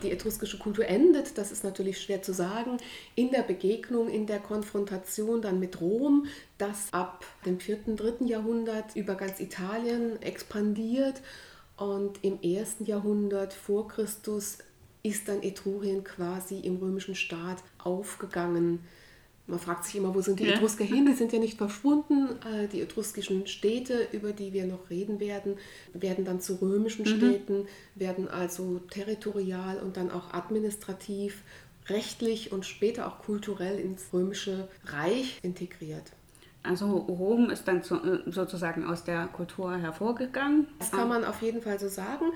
die 0.01 0.13
etruskische 0.13 0.61
Kultur 0.61 0.87
endet, 0.87 1.37
das 1.39 1.51
ist 1.51 1.65
natürlich 1.65 2.01
schwer 2.01 2.23
zu 2.23 2.33
sagen, 2.33 2.77
in 3.17 3.33
der 3.33 3.43
Begegnung, 3.43 4.09
in 4.09 4.27
der 4.27 4.39
Konfrontation 4.39 5.43
dann 5.43 5.59
mit 5.59 5.81
Rom, 5.81 6.27
das 6.57 6.93
ab 6.93 7.25
dem 7.45 7.59
4., 7.59 7.97
3. 7.97 8.27
Jahrhundert 8.27 8.95
über 8.95 9.17
ganz 9.17 9.41
Italien 9.41 10.23
expandiert 10.23 11.21
und 11.77 12.23
im 12.23 12.39
1. 12.41 12.87
Jahrhundert 12.87 13.53
vor 13.53 13.89
Christus 13.89 14.59
ist 15.03 15.27
dann 15.27 15.43
Etrurien 15.43 16.05
quasi 16.05 16.61
im 16.61 16.77
römischen 16.77 17.17
Staat 17.17 17.59
aufgegangen. 17.83 18.85
Man 19.47 19.59
fragt 19.59 19.85
sich 19.85 19.97
immer, 19.97 20.15
wo 20.15 20.21
sind 20.21 20.39
die 20.39 20.45
ja. 20.45 20.55
Etrusker 20.55 20.85
hin? 20.85 21.05
Die 21.07 21.15
sind 21.15 21.33
ja 21.33 21.39
nicht 21.39 21.59
verschwunden. 21.59 22.29
Äh, 22.47 22.69
die 22.69 22.81
etruskischen 22.81 23.47
Städte, 23.47 24.07
über 24.13 24.33
die 24.33 24.53
wir 24.53 24.67
noch 24.67 24.89
reden 24.89 25.19
werden, 25.19 25.57
werden 25.93 26.25
dann 26.25 26.41
zu 26.41 26.61
römischen 26.63 27.05
mhm. 27.05 27.17
Städten, 27.17 27.67
werden 27.95 28.29
also 28.29 28.81
territorial 28.91 29.79
und 29.79 29.97
dann 29.97 30.11
auch 30.11 30.33
administrativ 30.33 31.43
rechtlich 31.89 32.53
und 32.53 32.65
später 32.65 33.09
auch 33.09 33.19
kulturell 33.19 33.79
ins 33.79 34.13
römische 34.13 34.69
Reich 34.87 35.39
integriert. 35.43 36.13
Also 36.65 36.87
Rom 36.87 37.51
ist 37.51 37.67
dann 37.67 37.79
äh, 37.79 38.31
sozusagen 38.31 38.85
aus 38.85 39.03
der 39.03 39.27
Kultur 39.27 39.77
hervorgegangen. 39.77 40.69
Das 40.79 40.93
kann 40.93 41.09
man 41.09 41.25
auf 41.25 41.43
jeden 41.43 41.61
Fall 41.61 41.81
so 41.81 41.89
sagen. 41.89 42.27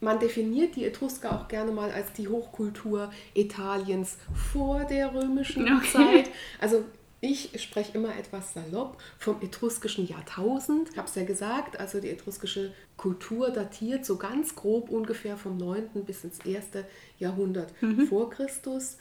Man 0.00 0.18
definiert 0.18 0.76
die 0.76 0.84
Etrusker 0.84 1.32
auch 1.32 1.48
gerne 1.48 1.72
mal 1.72 1.90
als 1.90 2.12
die 2.12 2.28
Hochkultur 2.28 3.10
Italiens 3.32 4.18
vor 4.52 4.84
der 4.84 5.14
römischen 5.14 5.62
okay. 5.62 5.92
Zeit. 5.92 6.30
Also 6.60 6.84
ich 7.20 7.50
spreche 7.62 7.92
immer 7.92 8.14
etwas 8.16 8.52
salopp 8.52 8.98
vom 9.18 9.40
etruskischen 9.40 10.06
Jahrtausend. 10.06 10.90
Ich 10.90 10.98
habe 10.98 11.08
es 11.08 11.14
ja 11.14 11.24
gesagt, 11.24 11.80
also 11.80 11.98
die 11.98 12.10
etruskische 12.10 12.74
Kultur 12.98 13.48
datiert 13.48 14.04
so 14.04 14.16
ganz 14.16 14.54
grob 14.54 14.90
ungefähr 14.90 15.38
vom 15.38 15.56
9. 15.56 16.04
bis 16.04 16.24
ins 16.24 16.40
1. 16.44 16.84
Jahrhundert 17.18 17.72
mhm. 17.80 18.06
vor 18.08 18.28
Christus. 18.28 18.98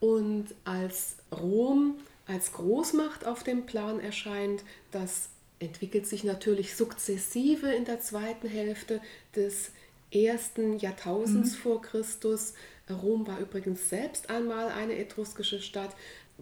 Und 0.00 0.46
als 0.64 1.16
Rom 1.30 1.96
als 2.26 2.52
Großmacht 2.52 3.26
auf 3.26 3.42
dem 3.42 3.66
Plan 3.66 4.00
erscheint, 4.00 4.62
das 4.90 5.28
entwickelt 5.58 6.06
sich 6.06 6.24
natürlich 6.24 6.76
sukzessive 6.76 7.68
in 7.72 7.84
der 7.84 8.00
zweiten 8.00 8.48
Hälfte 8.48 9.00
des 9.36 9.72
ersten 10.12 10.78
Jahrtausends 10.78 11.52
mhm. 11.52 11.56
vor 11.62 11.82
Christus. 11.82 12.54
Rom 12.90 13.26
war 13.26 13.38
übrigens 13.38 13.88
selbst 13.88 14.30
einmal 14.30 14.68
eine 14.68 14.98
etruskische 14.98 15.60
Stadt. 15.60 15.94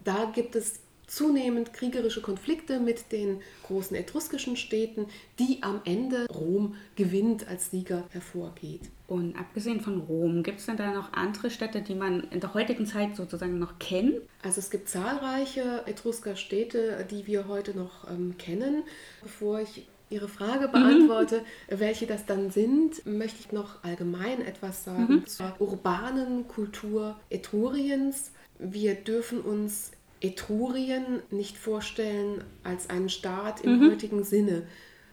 Da 0.04 0.30
gibt 0.34 0.56
es 0.56 0.80
zunehmend 1.10 1.72
kriegerische 1.72 2.22
Konflikte 2.22 2.78
mit 2.78 3.10
den 3.10 3.42
großen 3.64 3.96
etruskischen 3.96 4.56
Städten, 4.56 5.06
die 5.40 5.62
am 5.62 5.80
Ende 5.84 6.26
Rom 6.32 6.76
gewinnt 6.94 7.48
als 7.48 7.70
Sieger 7.70 8.04
hervorgeht. 8.10 8.82
Und 9.08 9.36
abgesehen 9.36 9.80
von 9.80 10.02
Rom, 10.02 10.44
gibt 10.44 10.60
es 10.60 10.66
denn 10.66 10.76
da 10.76 10.92
noch 10.92 11.12
andere 11.12 11.50
Städte, 11.50 11.82
die 11.82 11.96
man 11.96 12.22
in 12.30 12.38
der 12.38 12.54
heutigen 12.54 12.86
Zeit 12.86 13.16
sozusagen 13.16 13.58
noch 13.58 13.80
kennt? 13.80 14.20
Also 14.42 14.60
es 14.60 14.70
gibt 14.70 14.88
zahlreiche 14.88 15.82
Etrusker-Städte, 15.86 17.04
die 17.10 17.26
wir 17.26 17.48
heute 17.48 17.76
noch 17.76 18.08
ähm, 18.08 18.38
kennen. 18.38 18.84
Bevor 19.20 19.60
ich 19.60 19.88
Ihre 20.10 20.28
Frage 20.28 20.68
mhm. 20.68 20.72
beantworte, 20.72 21.42
mhm. 21.70 21.80
welche 21.80 22.06
das 22.06 22.26
dann 22.26 22.50
sind, 22.50 23.06
möchte 23.06 23.38
ich 23.40 23.52
noch 23.52 23.82
allgemein 23.84 24.42
etwas 24.42 24.84
sagen 24.84 25.14
mhm. 25.14 25.26
zur 25.26 25.54
urbanen 25.60 26.48
Kultur 26.48 27.16
Etruriens. 27.30 28.32
Wir 28.58 28.96
dürfen 28.96 29.40
uns 29.40 29.92
Etrurien 30.20 31.22
nicht 31.30 31.56
vorstellen 31.56 32.44
als 32.62 32.90
einen 32.90 33.08
Staat 33.08 33.62
im 33.62 33.78
mhm. 33.78 33.90
heutigen 33.92 34.24
Sinne. 34.24 34.64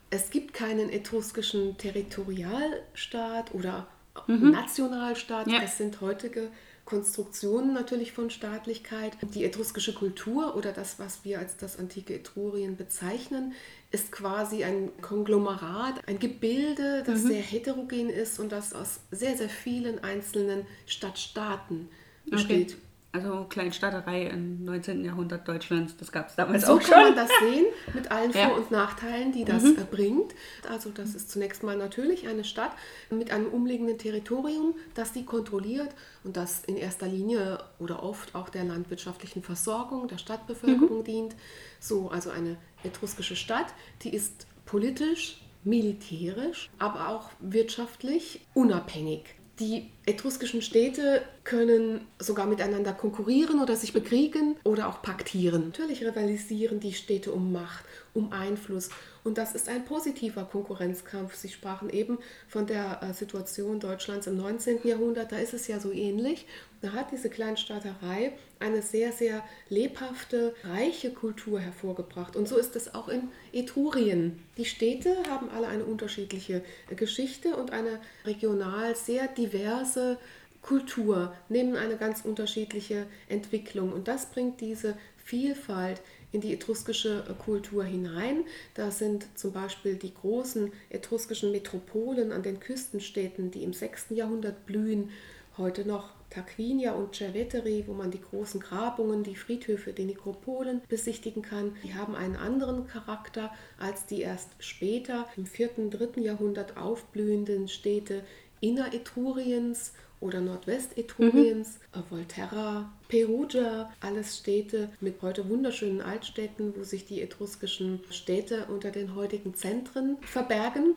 Es 0.10 0.30
gibt 0.32 0.54
keinen 0.54 0.90
etruskischen 0.90 1.78
Territorialstaat 1.78 3.54
oder 3.54 3.88
mhm. 4.26 4.52
Nationalstaat. 4.52 5.48
Ja. 5.48 5.62
Das 5.62 5.78
sind 5.78 6.02
heutige 6.02 6.50
Konstruktionen 6.88 7.74
natürlich 7.74 8.14
von 8.14 8.30
Staatlichkeit. 8.30 9.18
Die 9.36 9.44
etruskische 9.44 9.94
Kultur 9.94 10.56
oder 10.56 10.72
das, 10.72 11.00
was 11.00 11.26
wir 11.26 11.38
als 11.38 11.58
das 11.58 11.78
antike 11.78 12.16
Etrurien 12.16 12.78
bezeichnen, 12.78 13.54
ist 13.92 14.10
quasi 14.14 14.64
ein 14.64 14.90
Konglomerat, 15.02 16.08
ein 16.08 16.18
Gebilde, 16.18 17.04
das 17.06 17.24
mhm. 17.24 17.28
sehr 17.28 17.42
heterogen 17.42 18.10
ist 18.10 18.40
und 18.40 18.54
das 18.54 18.74
aus 18.74 19.02
sehr, 19.12 19.36
sehr 19.36 19.50
vielen 19.50 20.02
einzelnen 20.02 20.66
Stadtstaaten 20.86 21.90
besteht. 22.26 22.76
Okay. 22.76 22.87
Also 23.14 23.46
Kleinstaaterei 23.46 24.28
im 24.28 24.66
19. 24.66 25.04
Jahrhundert 25.04 25.48
Deutschlands, 25.48 25.96
das 25.98 26.12
gab 26.12 26.30
es 26.30 26.36
damals 26.36 26.66
so 26.66 26.74
auch 26.74 26.82
schon. 26.82 26.86
So 26.86 26.92
kann 26.92 27.04
man 27.04 27.16
das 27.16 27.30
sehen, 27.40 27.66
mit 27.94 28.12
allen 28.12 28.32
Vor- 28.32 28.42
ja. 28.42 28.50
und 28.50 28.70
Nachteilen, 28.70 29.32
die 29.32 29.46
das 29.46 29.64
mhm. 29.64 29.78
bringt. 29.90 30.36
Also 30.70 30.90
das 30.90 31.16
ist 31.16 31.32
zunächst 31.32 31.64
mal 31.64 31.78
natürlich 31.78 32.28
eine 32.28 32.44
Stadt 32.44 32.72
mit 33.10 33.32
einem 33.32 33.48
umliegenden 33.48 33.98
Territorium, 33.98 34.76
das 34.94 35.14
sie 35.14 35.24
kontrolliert 35.24 35.90
und 36.24 36.38
das 36.38 36.66
in 36.66 36.76
erster 36.76 37.08
Linie 37.08 37.64
oder 37.80 38.04
oft 38.04 38.36
auch 38.36 38.50
der 38.50 38.66
landwirtschaftlichen 38.66 39.42
Versorgung 39.42 40.08
der 40.08 40.18
Stadtbevölkerung 40.18 41.00
mhm. 41.00 41.06
dient. 41.06 41.36
So, 41.80 42.10
also 42.10 42.30
eine 42.30 42.58
etruskische 42.84 43.38
Stadt, 43.38 43.74
die 44.04 44.14
ist 44.14 44.48
politisch, 44.66 45.42
militärisch, 45.64 46.70
aber 46.78 47.10
auch 47.10 47.30
wirtschaftlich 47.40 48.42
unabhängig. 48.54 49.37
Die 49.60 49.90
etruskischen 50.06 50.62
Städte 50.62 51.24
können 51.44 52.06
sogar 52.20 52.46
miteinander 52.46 52.94
konkurrieren 52.94 53.60
oder 53.60 53.76
sich 53.76 53.92
bekriegen 53.92 54.56
oder 54.64 54.88
auch 54.88 55.02
paktieren. 55.02 55.70
Natürlich 55.70 56.06
rivalisieren 56.06 56.80
die 56.80 56.94
Städte 56.94 57.32
um 57.32 57.52
Macht, 57.52 57.84
um 58.14 58.32
Einfluss. 58.32 58.90
Und 59.28 59.38
das 59.38 59.56
ist 59.56 59.68
ein 59.68 59.84
positiver 59.84 60.46
Konkurrenzkampf. 60.46 61.36
Sie 61.36 61.50
sprachen 61.50 61.90
eben 61.90 62.18
von 62.48 62.66
der 62.66 63.04
äh, 63.04 63.14
Situation 63.14 63.82
Deutschlands 63.82 64.26
im 64.26 64.38
19. 64.38 64.88
Jahrhundert. 64.88 65.34
Da 65.34 65.38
ist 65.38 65.54
es 65.54 65.68
ja 65.68 65.82
so 65.82 65.92
ähnlich. 65.92 66.46
Da 66.82 66.94
hat 66.94 67.12
diese 67.12 67.30
Kleinstaaterei 67.30 68.32
eine 68.60 68.82
sehr, 68.82 69.12
sehr 69.12 69.44
lebhafte, 69.68 70.56
reiche 70.64 71.12
Kultur 71.12 71.60
hervorgebracht. 71.60 72.38
Und 72.38 72.48
so 72.48 72.56
ist 72.56 72.78
es 72.78 72.96
auch 72.96 73.10
in 73.10 73.24
Etrurien. 73.52 74.40
Die 74.56 74.64
Städte 74.64 75.18
haben 75.30 75.50
alle 75.50 75.68
eine 75.68 75.84
unterschiedliche 75.84 76.64
Geschichte 76.96 77.58
und 77.58 77.72
eine 77.72 78.00
regional 78.24 78.96
sehr 78.96 79.28
diverse 79.28 80.18
Kultur, 80.62 81.34
nehmen 81.50 81.76
eine 81.76 81.98
ganz 81.98 82.22
unterschiedliche 82.24 83.08
Entwicklung. 83.28 83.92
Und 83.92 84.08
das 84.08 84.28
bringt 84.28 84.62
diese 84.62 84.98
Vielfalt 85.18 86.02
in 86.32 86.42
die 86.42 86.54
etruskische 86.54 87.24
Kultur 87.40 87.84
hinein. 87.84 88.44
Da 88.74 88.92
sind 88.92 89.26
zum 89.36 89.54
Beispiel 89.54 89.96
die 89.96 90.14
großen 90.14 90.72
etruskischen 90.90 91.52
Metropolen 91.52 92.32
an 92.32 92.44
den 92.44 92.60
Küstenstädten, 92.60 93.52
die 93.52 93.64
im 93.64 93.74
6. 93.74 94.08
Jahrhundert 94.12 94.66
blühen, 94.66 95.10
heute 95.58 95.88
noch 95.88 96.12
Tarquinia 96.30 96.92
und 96.92 97.16
Cerveteri, 97.16 97.86
wo 97.88 97.94
man 97.94 98.12
die 98.12 98.22
großen 98.22 98.60
Grabungen, 98.60 99.24
die 99.24 99.36
Friedhöfe, 99.36 99.94
die 99.94 100.06
Nekropolen 100.06 100.82
besichtigen 100.90 101.42
kann. 101.42 101.76
Die 101.84 101.96
haben 101.96 102.16
einen 102.16 102.36
anderen 102.36 102.86
Charakter 102.86 103.52
als 103.80 104.06
die 104.06 104.22
erst 104.22 104.50
später 104.60 105.28
im 105.38 105.46
4. 105.46 105.78
und 105.78 105.92
3. 105.92 106.22
Jahrhundert 106.22 106.78
aufblühenden 106.78 107.68
Städte 107.68 108.24
Inneretruriens 108.60 109.94
oder 110.20 110.42
Nordwestetruriens, 110.42 111.80
mhm. 111.96 112.04
Volterra, 112.10 112.92
Perugia, 113.08 113.92
alles 114.02 114.38
Städte 114.38 114.90
mit 115.00 115.22
heute 115.22 115.50
wunderschönen 115.50 116.02
Altstädten, 116.02 116.74
wo 116.76 116.84
sich 116.84 117.06
die 117.06 117.22
etruskischen 117.22 118.02
Städte 118.10 118.66
unter 118.70 118.92
den 118.92 119.16
heutigen 119.16 119.56
Zentren 119.56 120.18
verbergen 120.22 120.96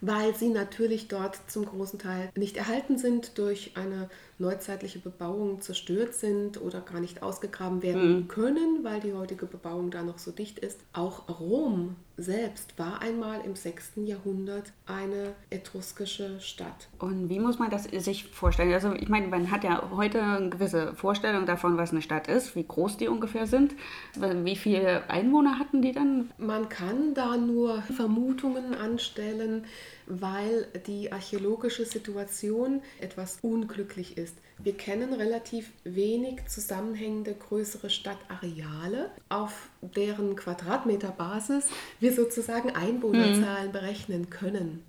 weil 0.00 0.34
sie 0.34 0.48
natürlich 0.48 1.08
dort 1.08 1.38
zum 1.48 1.66
großen 1.66 1.98
Teil 1.98 2.30
nicht 2.36 2.56
erhalten 2.56 2.98
sind 2.98 3.36
durch 3.38 3.72
eine 3.74 4.08
neuzeitliche 4.38 4.98
Bebauung 4.98 5.60
zerstört 5.60 6.14
sind 6.14 6.60
oder 6.60 6.80
gar 6.80 7.00
nicht 7.00 7.22
ausgegraben 7.22 7.82
werden 7.82 8.16
mhm. 8.16 8.28
können, 8.28 8.84
weil 8.84 9.00
die 9.00 9.12
heutige 9.12 9.46
Bebauung 9.46 9.90
da 9.90 10.02
noch 10.02 10.18
so 10.18 10.30
dicht 10.30 10.58
ist. 10.58 10.80
Auch 10.92 11.28
Rom 11.40 11.96
selbst 12.18 12.76
war 12.78 13.00
einmal 13.00 13.40
im 13.44 13.54
6. 13.54 13.92
Jahrhundert 14.04 14.72
eine 14.86 15.34
etruskische 15.50 16.40
Stadt. 16.40 16.88
Und 16.98 17.28
wie 17.28 17.38
muss 17.38 17.60
man 17.60 17.70
das 17.70 17.84
sich 17.84 18.24
vorstellen? 18.24 18.72
Also 18.72 18.92
ich 18.92 19.08
meine, 19.08 19.28
man 19.28 19.50
hat 19.52 19.62
ja 19.62 19.90
heute 19.94 20.20
eine 20.20 20.50
gewisse 20.50 20.94
Vorstellung 20.94 21.46
davon, 21.46 21.76
was 21.76 21.92
eine 21.92 22.02
Stadt 22.02 22.26
ist, 22.26 22.56
wie 22.56 22.66
groß 22.66 22.96
die 22.96 23.06
ungefähr 23.08 23.46
sind. 23.46 23.74
Wie 24.16 24.56
viele 24.56 25.08
Einwohner 25.08 25.60
hatten 25.60 25.80
die 25.80 25.92
dann? 25.92 26.30
Man 26.38 26.68
kann 26.68 27.14
da 27.14 27.36
nur 27.36 27.82
Vermutungen 27.82 28.74
anstellen, 28.74 29.64
weil 30.06 30.66
die 30.86 31.12
archäologische 31.12 31.84
Situation 31.84 32.82
etwas 33.00 33.38
unglücklich 33.42 34.18
ist. 34.18 34.27
Wir 34.58 34.76
kennen 34.76 35.12
relativ 35.12 35.70
wenig 35.84 36.46
zusammenhängende 36.48 37.34
größere 37.34 37.90
Stadtareale, 37.90 39.10
auf 39.28 39.68
deren 39.80 40.34
Quadratmeterbasis 40.34 41.66
wir 42.00 42.12
sozusagen 42.12 42.70
Einwohnerzahlen 42.70 43.68
mhm. 43.68 43.72
berechnen 43.72 44.30
können. 44.30 44.82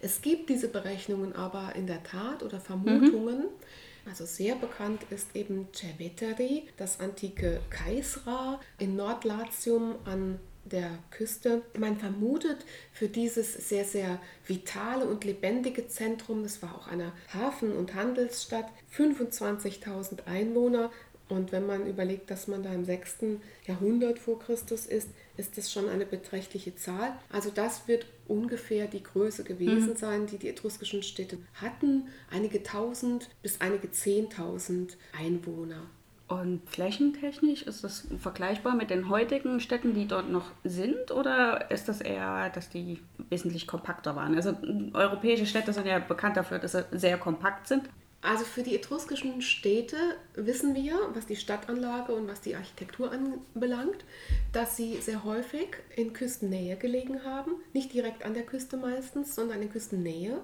Es 0.00 0.22
gibt 0.22 0.48
diese 0.48 0.68
Berechnungen 0.68 1.34
aber 1.34 1.76
in 1.76 1.86
der 1.86 2.02
Tat 2.02 2.42
oder 2.42 2.58
Vermutungen. 2.58 3.38
Mhm. 3.38 4.08
Also 4.10 4.24
sehr 4.24 4.56
bekannt 4.56 5.02
ist 5.10 5.36
eben 5.36 5.68
Cerveteri, 5.72 6.64
das 6.76 6.98
antike 6.98 7.60
Kaisra 7.70 8.60
in 8.78 8.96
Nordlatium 8.96 9.94
an 10.04 10.40
der 10.64 10.90
Küste. 11.10 11.62
Man 11.78 11.98
vermutet 11.98 12.64
für 12.92 13.08
dieses 13.08 13.68
sehr, 13.68 13.84
sehr 13.84 14.20
vitale 14.46 15.06
und 15.06 15.24
lebendige 15.24 15.88
Zentrum, 15.88 16.42
das 16.42 16.62
war 16.62 16.74
auch 16.74 16.88
eine 16.88 17.12
Hafen- 17.32 17.76
und 17.76 17.94
Handelsstadt, 17.94 18.66
25.000 18.96 20.26
Einwohner. 20.26 20.90
Und 21.28 21.50
wenn 21.50 21.66
man 21.66 21.86
überlegt, 21.86 22.30
dass 22.30 22.46
man 22.46 22.62
da 22.62 22.72
im 22.74 22.84
6. 22.84 23.38
Jahrhundert 23.66 24.18
vor 24.18 24.38
Christus 24.38 24.84
ist, 24.84 25.08
ist 25.36 25.56
das 25.56 25.72
schon 25.72 25.88
eine 25.88 26.04
beträchtliche 26.04 26.76
Zahl. 26.76 27.16
Also 27.30 27.50
das 27.50 27.88
wird 27.88 28.06
ungefähr 28.28 28.86
die 28.86 29.02
Größe 29.02 29.42
gewesen 29.42 29.90
mhm. 29.90 29.96
sein, 29.96 30.26
die 30.26 30.36
die 30.36 30.48
etruskischen 30.48 31.02
Städte 31.02 31.38
hatten. 31.54 32.08
Einige 32.30 32.62
tausend 32.62 33.30
bis 33.42 33.60
einige 33.62 33.90
zehntausend 33.90 34.98
Einwohner. 35.18 35.88
Und 36.32 36.62
flächentechnisch 36.66 37.62
ist 37.62 37.84
das 37.84 38.08
vergleichbar 38.18 38.74
mit 38.74 38.88
den 38.88 39.10
heutigen 39.10 39.60
Städten, 39.60 39.92
die 39.92 40.06
dort 40.08 40.30
noch 40.30 40.50
sind, 40.64 41.10
oder 41.10 41.70
ist 41.70 41.88
das 41.88 42.00
eher, 42.00 42.48
dass 42.48 42.70
die 42.70 43.00
wesentlich 43.28 43.66
kompakter 43.66 44.16
waren? 44.16 44.34
Also 44.34 44.56
europäische 44.94 45.44
Städte 45.44 45.74
sind 45.74 45.86
ja 45.86 45.98
bekannt 45.98 46.38
dafür, 46.38 46.58
dass 46.58 46.72
sie 46.72 46.84
sehr 46.92 47.18
kompakt 47.18 47.68
sind. 47.68 47.84
Also 48.22 48.44
für 48.44 48.62
die 48.62 48.74
etruskischen 48.76 49.42
Städte 49.42 49.96
wissen 50.34 50.74
wir, 50.74 50.96
was 51.12 51.26
die 51.26 51.36
Stadtanlage 51.36 52.14
und 52.14 52.28
was 52.28 52.40
die 52.40 52.54
Architektur 52.54 53.10
anbelangt, 53.12 54.04
dass 54.52 54.76
sie 54.76 54.96
sehr 54.98 55.24
häufig 55.24 55.76
in 55.96 56.14
Küstennähe 56.14 56.76
gelegen 56.76 57.24
haben. 57.24 57.56
Nicht 57.74 57.92
direkt 57.92 58.24
an 58.24 58.32
der 58.32 58.44
Küste 58.44 58.78
meistens, 58.78 59.34
sondern 59.34 59.60
in 59.60 59.70
Küstennähe 59.70 60.40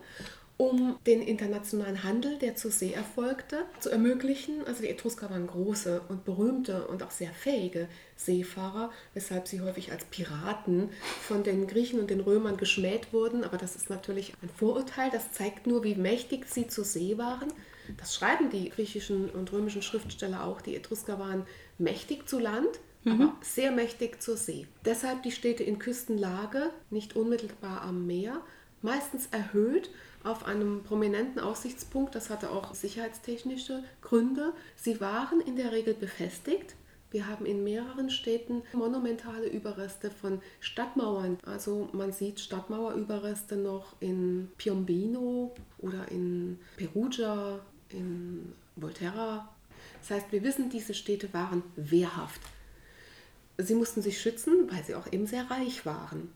um 0.59 0.99
den 1.07 1.23
internationalen 1.23 2.03
Handel, 2.03 2.37
der 2.37 2.57
zur 2.57 2.73
See 2.73 2.93
erfolgte, 2.93 3.65
zu 3.79 3.91
ermöglichen. 3.91 4.67
Also 4.67 4.83
die 4.83 4.89
Etrusker 4.89 5.31
waren 5.31 5.47
große 5.47 6.03
und 6.09 6.25
berühmte 6.25 6.89
und 6.89 7.05
auch 7.05 7.13
sehr 7.13 7.31
fähige 7.31 7.89
Seefahrer, 8.17 8.91
weshalb 9.15 9.47
sie 9.47 9.61
häufig 9.61 9.93
als 9.93 10.05
Piraten 10.07 10.91
von 11.23 11.45
den 11.45 11.69
Griechen 11.69 12.01
und 12.01 12.11
den 12.11 12.21
Römern 12.21 12.57
geschmäht 12.57 13.13
wurden. 13.13 13.45
Aber 13.45 13.57
das 13.57 13.77
ist 13.77 13.89
natürlich 13.89 14.35
ein 14.43 14.49
Vorurteil, 14.49 15.11
das 15.13 15.31
zeigt 15.31 15.69
nur, 15.69 15.85
wie 15.85 15.95
mächtig 15.95 16.47
sie 16.49 16.67
zur 16.67 16.85
See 16.85 17.17
waren. 17.19 17.53
Das 17.97 18.17
schreiben 18.17 18.51
die 18.51 18.69
griechischen 18.69 19.31
und 19.31 19.53
römischen 19.53 19.81
Schriftsteller 19.81 20.45
auch. 20.45 20.61
Die 20.61 20.75
Etrusker 20.75 21.21
waren 21.21 21.47
mächtig 21.79 22.29
zu 22.29 22.41
Land, 22.41 22.81
mhm. 23.05 23.13
aber 23.13 23.37
sehr 23.43 23.71
mächtig 23.71 24.21
zur 24.21 24.37
See. 24.37 24.67
Deshalb 24.85 25.23
die 25.23 25.31
Städte 25.31 25.63
in 25.63 25.79
Küstenlage, 25.79 26.71
nicht 26.91 27.15
unmittelbar 27.15 27.83
am 27.83 28.09
Meer, 28.09 28.41
meistens 28.83 29.29
erhöht 29.31 29.91
auf 30.25 30.45
einem 30.45 30.83
prominenten 30.83 31.41
Aussichtspunkt. 31.41 32.15
Das 32.15 32.31
hatte 32.31 32.51
auch 32.51 32.75
sicherheitstechnische 32.75 33.83
Gründe. 34.03 34.53
Sie 34.77 35.01
waren 35.01 35.41
in 35.41 35.57
der 35.57 35.73
Regel 35.73 35.95
befestigt. 35.95 36.75
Wir 37.11 37.27
haben 37.27 37.47
in 37.47 37.65
mehreren 37.65 38.11
Städten 38.11 38.63
monumentale 38.75 39.47
Überreste 39.47 40.11
von 40.11 40.43
Stadtmauern. 40.61 41.39
Also 41.47 41.89
man 41.93 42.13
sieht 42.13 42.39
Stadtmauerüberreste 42.39 43.57
noch 43.57 43.97
in 44.01 44.51
Piombino 44.59 45.55
oder 45.79 46.11
in 46.11 46.59
Perugia, 46.77 47.61
in 47.89 48.53
Volterra. 48.77 49.49
Das 50.01 50.11
heißt, 50.11 50.33
wir 50.33 50.43
wissen, 50.43 50.69
diese 50.69 50.93
Städte 50.93 51.33
waren 51.33 51.63
wehrhaft. 51.77 52.43
Sie 53.57 53.75
mussten 53.75 54.03
sich 54.03 54.21
schützen, 54.21 54.71
weil 54.71 54.85
sie 54.85 54.95
auch 54.95 55.11
eben 55.11 55.27
sehr 55.27 55.51
reich 55.51 55.87
waren. 55.87 56.31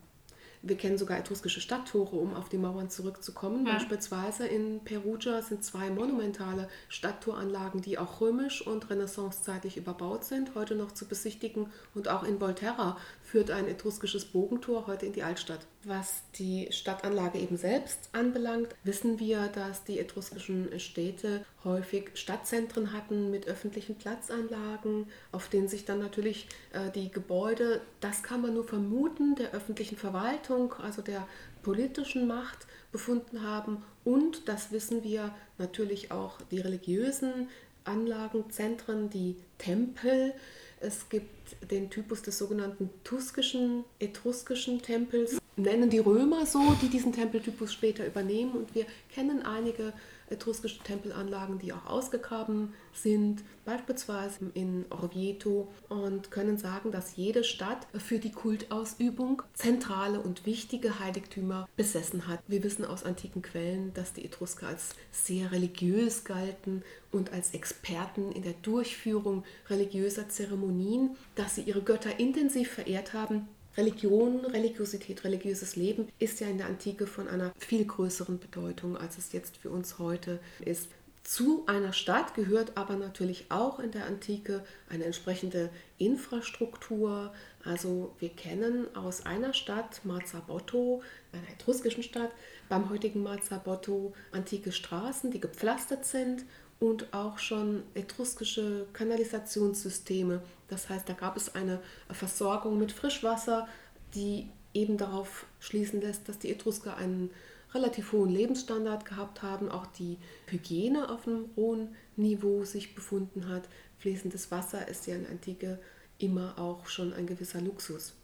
Wir 0.63 0.77
kennen 0.77 0.97
sogar 0.97 1.19
etruskische 1.19 1.61
Stadttore, 1.61 2.17
um 2.17 2.35
auf 2.35 2.49
die 2.49 2.59
Mauern 2.59 2.89
zurückzukommen. 2.89 3.67
Ja. 3.67 3.75
Beispielsweise 3.75 4.47
in 4.47 4.81
Perugia 4.85 5.43
sind 5.43 5.65
zwei 5.65 5.91
monumentale 5.91 6.69
Stadttoranlagen, 6.89 7.83
die 7.83 7.99
auch 7.99 8.21
römisch 8.21 8.65
und 8.65 8.89
renaissancezeitlich 8.89 9.77
überbaut 9.77 10.25
sind, 10.25 10.55
heute 10.55 10.77
noch 10.77 10.93
zu 10.93 11.07
besichtigen. 11.07 11.67
Und 11.95 12.09
auch 12.09 12.23
in 12.23 12.41
Volterra 12.41 12.97
führt 13.21 13.51
ein 13.51 13.67
etruskisches 13.67 14.25
Bogentor 14.25 14.87
heute 14.87 15.07
in 15.07 15.13
die 15.13 15.25
Altstadt. 15.25 15.67
Was 15.85 16.23
die 16.39 16.69
Stadtanlage 16.71 17.39
eben 17.39 17.57
selbst 17.57 18.09
anbelangt, 18.13 18.69
wissen 18.85 19.19
wir, 19.19 19.49
dass 19.49 19.83
die 19.83 19.99
etruskischen 19.99 20.79
Städte 20.79 21.45
häufig 21.65 22.11
Stadtzentren 22.15 22.93
hatten 22.93 23.31
mit 23.31 23.47
öffentlichen 23.47 23.97
Platzanlagen, 23.97 25.07
auf 25.31 25.49
denen 25.49 25.69
sich 25.69 25.85
dann 25.85 25.99
natürlich 25.99 26.49
äh, 26.73 26.91
die 26.91 27.11
Gebäude, 27.11 27.81
das 28.01 28.23
kann 28.23 28.43
man 28.43 28.55
nur 28.55 28.65
vermuten, 28.65 29.35
der 29.35 29.53
öffentlichen 29.53 29.97
Verwaltung, 29.97 30.75
also 30.75 31.03
der 31.03 31.27
politischen 31.63 32.27
Macht 32.27 32.67
befunden 32.91 33.43
haben. 33.43 33.83
Und, 34.05 34.49
das 34.49 34.73
wissen 34.73 35.05
wir, 35.05 35.35
natürlich 35.59 36.11
auch 36.11 36.41
die 36.51 36.61
religiösen 36.61 37.49
Anlagen, 37.85 38.51
Zentren, 38.51 39.11
die 39.11 39.37
Tempel. 39.59 40.35
Es 40.81 41.09
gibt 41.09 41.71
den 41.71 41.91
Typus 41.91 42.23
des 42.23 42.39
sogenannten 42.39 42.91
tuskischen, 43.05 43.85
etruskischen 43.99 44.83
Tempels 44.83 45.39
nennen 45.57 45.91
die 45.91 45.99
Römer 45.99 46.47
so, 46.47 46.77
die 46.81 46.89
diesen 46.89 47.13
Tempeltypus 47.13 47.73
später 47.73 48.07
übernehmen. 48.07 48.53
Und 48.53 48.75
wir 48.75 48.87
kennen 49.15 49.43
einige 49.43 49.93
etruskische 50.33 50.81
Tempelanlagen, 50.81 51.59
die 51.59 51.73
auch 51.73 51.87
ausgegraben 51.87 52.75
sind, 52.93 53.43
beispielsweise 53.65 54.51
in 54.55 54.87
Orvieto, 54.91 55.69
und 55.89 56.31
können 56.31 56.59
sagen, 56.59 56.91
dass 56.91 57.17
jede 57.17 57.45
Stadt 57.45 57.87
für 57.97 58.19
die 58.19 58.33
Kultausübung 58.33 59.43
zentrale 59.55 60.21
und 60.21 60.47
wichtige 60.47 60.99
Heiligtümer 60.99 61.69
besessen 61.77 62.27
hat. 62.27 62.41
Wir 62.49 62.63
wissen 62.63 62.85
aus 62.85 63.05
antiken 63.05 63.43
Quellen, 63.43 63.93
dass 63.95 64.13
die 64.13 64.25
Etrusker 64.25 64.69
als 64.69 64.95
sehr 65.11 65.53
religiös 65.53 66.25
galten 66.25 66.83
und 67.13 67.33
als 67.33 67.55
Experten 67.55 68.33
in 68.33 68.43
der 68.43 68.55
Durchführung 68.63 69.45
religiöser 69.69 70.29
Zeremonien, 70.29 71.17
dass 71.35 71.55
sie 71.55 71.63
ihre 71.63 71.83
Götter 71.83 72.19
intensiv 72.19 72.71
verehrt 72.71 73.13
haben 73.13 73.49
Religion, 73.77 74.45
Religiosität, 74.45 75.25
religiöses 75.25 75.77
Leben 75.77 76.09
ist 76.19 76.41
ja 76.41 76.49
in 76.49 76.59
der 76.59 76.67
Antike 76.67 77.07
von 77.07 77.27
einer 77.29 77.53
viel 77.59 77.85
größeren 77.85 78.39
Bedeutung, 78.39 78.97
als 78.97 79.17
es 79.17 79.33
jetzt 79.33 79.57
für 79.57 79.71
uns 79.71 79.99
heute 79.99 80.41
ist. 80.65 80.89
Zu 81.25 81.65
einer 81.67 81.93
Stadt 81.93 82.35
gehört 82.35 82.77
aber 82.77 82.97
natürlich 82.97 83.47
auch 83.49 83.79
in 83.79 83.93
der 83.93 84.07
Antike 84.07 84.65
eine 84.91 85.05
entsprechende 85.05 85.71
Infrastruktur. 85.97 87.33
Also 87.65 88.13
wir 88.19 88.31
kennen 88.31 88.95
aus 88.97 89.25
einer 89.25 89.55
Stadt, 89.55 90.05
Marzabotto, 90.05 91.03
einer 91.33 91.49
etruskischen 91.49 92.03
Stadt, 92.03 92.33
beim 92.69 92.91
heutigen 92.91 93.23
Marzabotto 93.23 94.15
antike 94.33 94.73
Straßen, 94.73 95.31
die 95.31 95.41
gepflastert 95.41 96.05
sind 96.05 96.45
und 96.83 97.15
auch 97.15 97.39
schon 97.39 97.85
etruskische 97.95 98.87
Kanalisationssysteme. 98.93 100.43
Das 100.67 100.89
heißt, 100.89 101.09
da 101.09 101.13
gab 101.13 101.37
es 101.37 101.55
eine 101.55 101.81
Versorgung 102.11 102.77
mit 102.77 102.91
Frischwasser, 102.91 103.69
die 104.17 104.49
eben 104.75 104.99
darauf 104.99 105.47
schließen 105.61 106.01
lässt, 106.01 106.29
dass 106.29 106.41
die 106.41 106.51
Etrusker 106.51 106.97
einen 106.97 107.31
relativ 107.73 108.11
hohen 108.11 108.31
Lebensstandard 108.31 109.05
gehabt 109.05 109.43
haben, 109.43 109.71
auch 109.71 109.87
die 109.87 110.19
Hygiene 110.49 111.09
auf 111.09 111.29
einem 111.29 111.51
hohen 111.55 111.95
Niveau 112.17 112.65
sich 112.65 112.97
befunden 112.97 113.49
hat. 113.49 113.63
Fließendes 114.01 114.51
Wasser 114.51 114.89
ist 114.89 115.07
ja 115.07 115.15
in 115.15 115.27
Antike 115.27 115.79
immer 116.19 116.59
auch 116.59 116.87
schon 116.87 117.13
ein 117.13 117.29
gewisser 117.29 117.61
Luxus. 117.61 118.15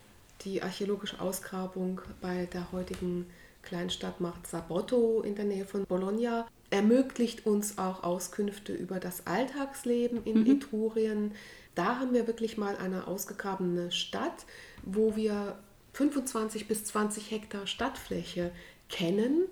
Die 0.41 0.65
archäologische 0.65 1.21
Ausgrabung 1.21 2.01
bei 2.21 2.47
der 2.47 2.73
heutigen 2.73 3.27
Kleinstadt 3.69 4.19
Marzabotto 4.19 5.21
in 5.21 5.35
der 5.35 5.45
Nähe 5.45 5.67
von 5.67 5.85
Bologna 5.85 6.47
ermöglicht 6.71 7.45
uns 7.45 7.77
auch 7.77 8.03
Auskünfte 8.03 8.73
über 8.73 8.99
das 8.99 9.27
Alltagsleben 9.27 10.25
in 10.25 10.45
mhm. 10.45 10.53
Etrurien. 10.53 11.33
Da 11.75 12.01
haben 12.01 12.15
wir 12.15 12.27
wirklich 12.27 12.57
mal 12.57 12.77
eine 12.77 13.07
ausgegrabene 13.07 13.93
Stadt, 13.93 14.47
wo 14.85 15.17
wir 15.17 15.59
25 15.93 16.67
bis 16.67 16.87
20 16.87 17.31
Hektar 17.31 17.67
Stadtfläche 17.67 18.53
kennen 18.89 19.45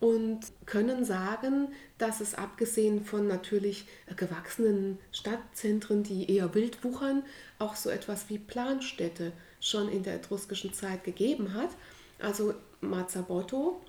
und 0.00 0.40
können 0.66 1.04
sagen, 1.04 1.68
dass 1.98 2.20
es 2.20 2.34
abgesehen 2.34 3.04
von 3.04 3.28
natürlich 3.28 3.86
gewachsenen 4.16 4.98
Stadtzentren, 5.12 6.02
die 6.02 6.28
eher 6.34 6.54
wild 6.54 6.82
wuchern, 6.82 7.22
auch 7.60 7.76
so 7.76 7.88
etwas 7.88 8.28
wie 8.30 8.38
Planstädte 8.38 9.32
schon 9.60 9.88
in 9.88 10.02
der 10.02 10.14
etruskischen 10.14 10.72
Zeit 10.72 11.04
gegeben 11.04 11.54
hat. 11.54 11.70
Also 12.20 12.54
Marzabotto 12.80 13.80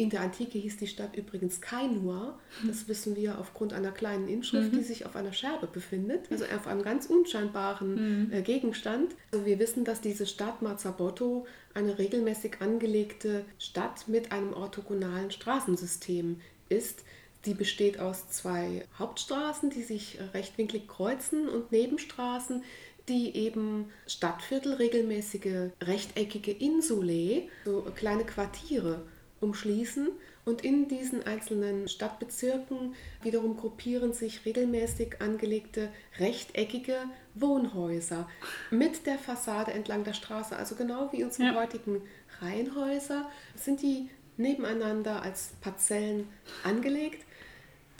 in 0.00 0.08
der 0.08 0.22
Antike 0.22 0.58
hieß 0.58 0.78
die 0.78 0.86
Stadt 0.86 1.14
übrigens 1.14 1.60
Kainua. 1.60 2.38
Das 2.66 2.88
wissen 2.88 3.16
wir 3.16 3.38
aufgrund 3.38 3.74
einer 3.74 3.90
kleinen 3.90 4.28
Inschrift, 4.28 4.72
mhm. 4.72 4.78
die 4.78 4.82
sich 4.82 5.04
auf 5.04 5.14
einer 5.14 5.34
Scherbe 5.34 5.66
befindet, 5.66 6.30
also 6.30 6.46
auf 6.46 6.66
einem 6.66 6.82
ganz 6.82 7.04
unscheinbaren 7.04 8.28
mhm. 8.28 8.32
äh, 8.32 8.40
Gegenstand. 8.40 9.14
Also 9.30 9.44
wir 9.44 9.58
wissen, 9.58 9.84
dass 9.84 10.00
diese 10.00 10.26
Stadt 10.26 10.62
Marzabotto 10.62 11.46
eine 11.74 11.98
regelmäßig 11.98 12.60
angelegte 12.60 13.44
Stadt 13.58 14.08
mit 14.08 14.32
einem 14.32 14.54
orthogonalen 14.54 15.30
Straßensystem 15.30 16.40
ist. 16.70 17.04
Die 17.44 17.54
besteht 17.54 18.00
aus 18.00 18.28
zwei 18.30 18.86
Hauptstraßen, 18.98 19.68
die 19.68 19.82
sich 19.82 20.18
rechtwinklig 20.32 20.88
kreuzen 20.88 21.46
und 21.46 21.72
Nebenstraßen, 21.72 22.62
die 23.10 23.36
eben 23.36 23.90
Stadtviertel, 24.06 24.74
regelmäßige 24.74 25.72
rechteckige 25.82 26.52
Insulae, 26.52 27.50
so 27.64 27.82
kleine 27.94 28.24
Quartiere 28.24 29.02
umschließen 29.40 30.08
und 30.44 30.64
in 30.64 30.88
diesen 30.88 31.26
einzelnen 31.26 31.88
Stadtbezirken 31.88 32.94
wiederum 33.22 33.56
gruppieren 33.56 34.12
sich 34.12 34.44
regelmäßig 34.44 35.20
angelegte 35.20 35.90
rechteckige 36.18 36.96
Wohnhäuser 37.34 38.28
mit 38.70 39.06
der 39.06 39.18
Fassade 39.18 39.72
entlang 39.72 40.04
der 40.04 40.14
Straße. 40.14 40.56
Also 40.56 40.74
genau 40.76 41.12
wie 41.12 41.24
unsere 41.24 41.48
ja. 41.48 41.54
heutigen 41.54 42.02
Reihenhäuser 42.40 43.28
sind 43.54 43.82
die 43.82 44.08
nebeneinander 44.36 45.22
als 45.22 45.50
Parzellen 45.60 46.26
angelegt. 46.64 47.24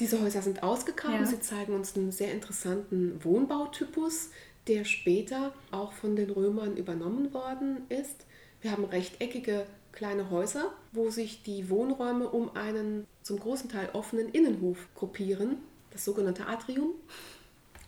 Diese 0.00 0.22
Häuser 0.22 0.40
sind 0.40 0.62
ausgegraben, 0.62 1.20
ja. 1.20 1.26
sie 1.26 1.40
zeigen 1.40 1.74
uns 1.74 1.94
einen 1.94 2.10
sehr 2.10 2.32
interessanten 2.32 3.22
Wohnbautypus, 3.22 4.30
der 4.70 4.84
später 4.84 5.52
auch 5.72 5.92
von 5.92 6.14
den 6.14 6.30
Römern 6.30 6.76
übernommen 6.76 7.34
worden 7.34 7.78
ist. 7.88 8.24
Wir 8.60 8.70
haben 8.70 8.84
rechteckige 8.84 9.66
kleine 9.90 10.30
Häuser, 10.30 10.72
wo 10.92 11.10
sich 11.10 11.42
die 11.42 11.68
Wohnräume 11.68 12.28
um 12.28 12.54
einen 12.54 13.04
zum 13.22 13.40
großen 13.40 13.68
Teil 13.68 13.88
offenen 13.94 14.28
Innenhof 14.28 14.78
gruppieren, 14.94 15.56
das 15.90 16.04
sogenannte 16.04 16.46
Atrium. 16.46 16.92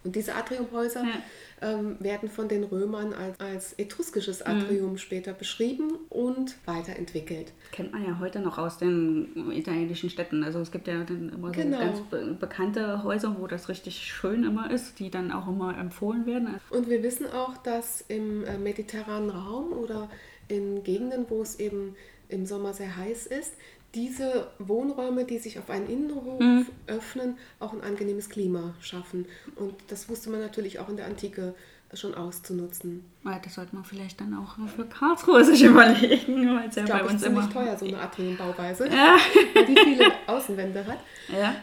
Und 0.04 0.16
diese 0.16 0.34
Atriumhäuser 0.34 1.04
ja. 1.04 1.68
ähm, 1.68 1.96
werden 2.00 2.28
von 2.28 2.48
den 2.48 2.64
Römern 2.64 3.12
als, 3.12 3.38
als 3.40 3.72
etruskisches 3.74 4.40
mhm. 4.40 4.46
Atrium 4.46 4.92
mhm. 4.92 4.98
später 4.98 5.32
beschrieben 5.32 5.92
und 6.08 6.56
weiterentwickelt. 6.66 7.52
Kennt 7.70 7.92
man 7.92 8.04
ja 8.04 8.18
heute 8.18 8.40
noch 8.40 8.58
aus 8.58 8.78
den 8.78 9.50
italienischen 9.52 10.10
Städten. 10.10 10.42
Also 10.42 10.60
es 10.60 10.72
gibt 10.72 10.88
ja 10.88 11.04
dann 11.04 11.30
immer 11.32 11.52
genau. 11.52 11.78
so 11.78 11.84
ganz 11.84 12.00
be 12.10 12.36
bekannte 12.40 13.04
Häuser, 13.04 13.36
wo 13.38 13.46
das 13.46 13.68
richtig 13.68 13.98
schön 13.98 14.44
immer 14.44 14.70
ist, 14.70 14.98
die 14.98 15.10
dann 15.10 15.30
auch 15.30 15.46
immer 15.46 15.78
empfohlen 15.78 16.26
werden. 16.26 16.60
Und 16.70 16.90
wir 16.90 17.02
wissen 17.02 17.26
auch, 17.30 17.56
dass 17.58 18.00
im 18.08 18.44
äh, 18.44 18.58
mediterranen 18.58 19.30
Raum 19.30 19.72
oder 19.72 20.08
in 20.48 20.82
Gegenden, 20.82 21.26
wo 21.28 21.42
es 21.42 21.60
eben 21.60 21.94
im 22.28 22.46
Sommer 22.46 22.72
sehr 22.72 22.96
heiß 22.96 23.26
ist, 23.26 23.54
diese 23.94 24.48
Wohnräume, 24.58 25.24
die 25.24 25.38
sich 25.38 25.58
auf 25.58 25.68
einen 25.70 25.86
Innenhof 25.86 26.40
mhm. 26.40 26.66
öffnen, 26.86 27.36
auch 27.60 27.72
ein 27.72 27.82
angenehmes 27.82 28.30
Klima 28.30 28.74
schaffen. 28.80 29.26
Und 29.56 29.74
das 29.88 30.08
wusste 30.08 30.30
man 30.30 30.40
natürlich 30.40 30.78
auch 30.78 30.88
in 30.88 30.96
der 30.96 31.06
Antike 31.06 31.54
schon 31.94 32.14
auszunutzen. 32.14 33.04
Weil 33.22 33.40
das 33.44 33.54
sollte 33.54 33.74
man 33.74 33.84
vielleicht 33.84 34.20
dann 34.20 34.34
auch 34.34 34.56
für 34.74 34.86
Karlsruhe 34.86 35.44
sich 35.44 35.62
überlegen, 35.64 36.56
weil 36.56 36.68
es 36.68 36.76
ja 36.76 36.84
bei 36.86 37.04
uns 37.04 37.22
immer 37.22 37.48
teuer 37.50 37.76
so 37.76 37.84
eine 37.84 37.98
Atriumbauweise, 38.00 38.88
ja. 38.88 39.16
die 39.68 39.76
viele 39.76 40.10
Außenwände 40.26 40.86
hat. 40.86 40.98
Ja. 41.28 41.54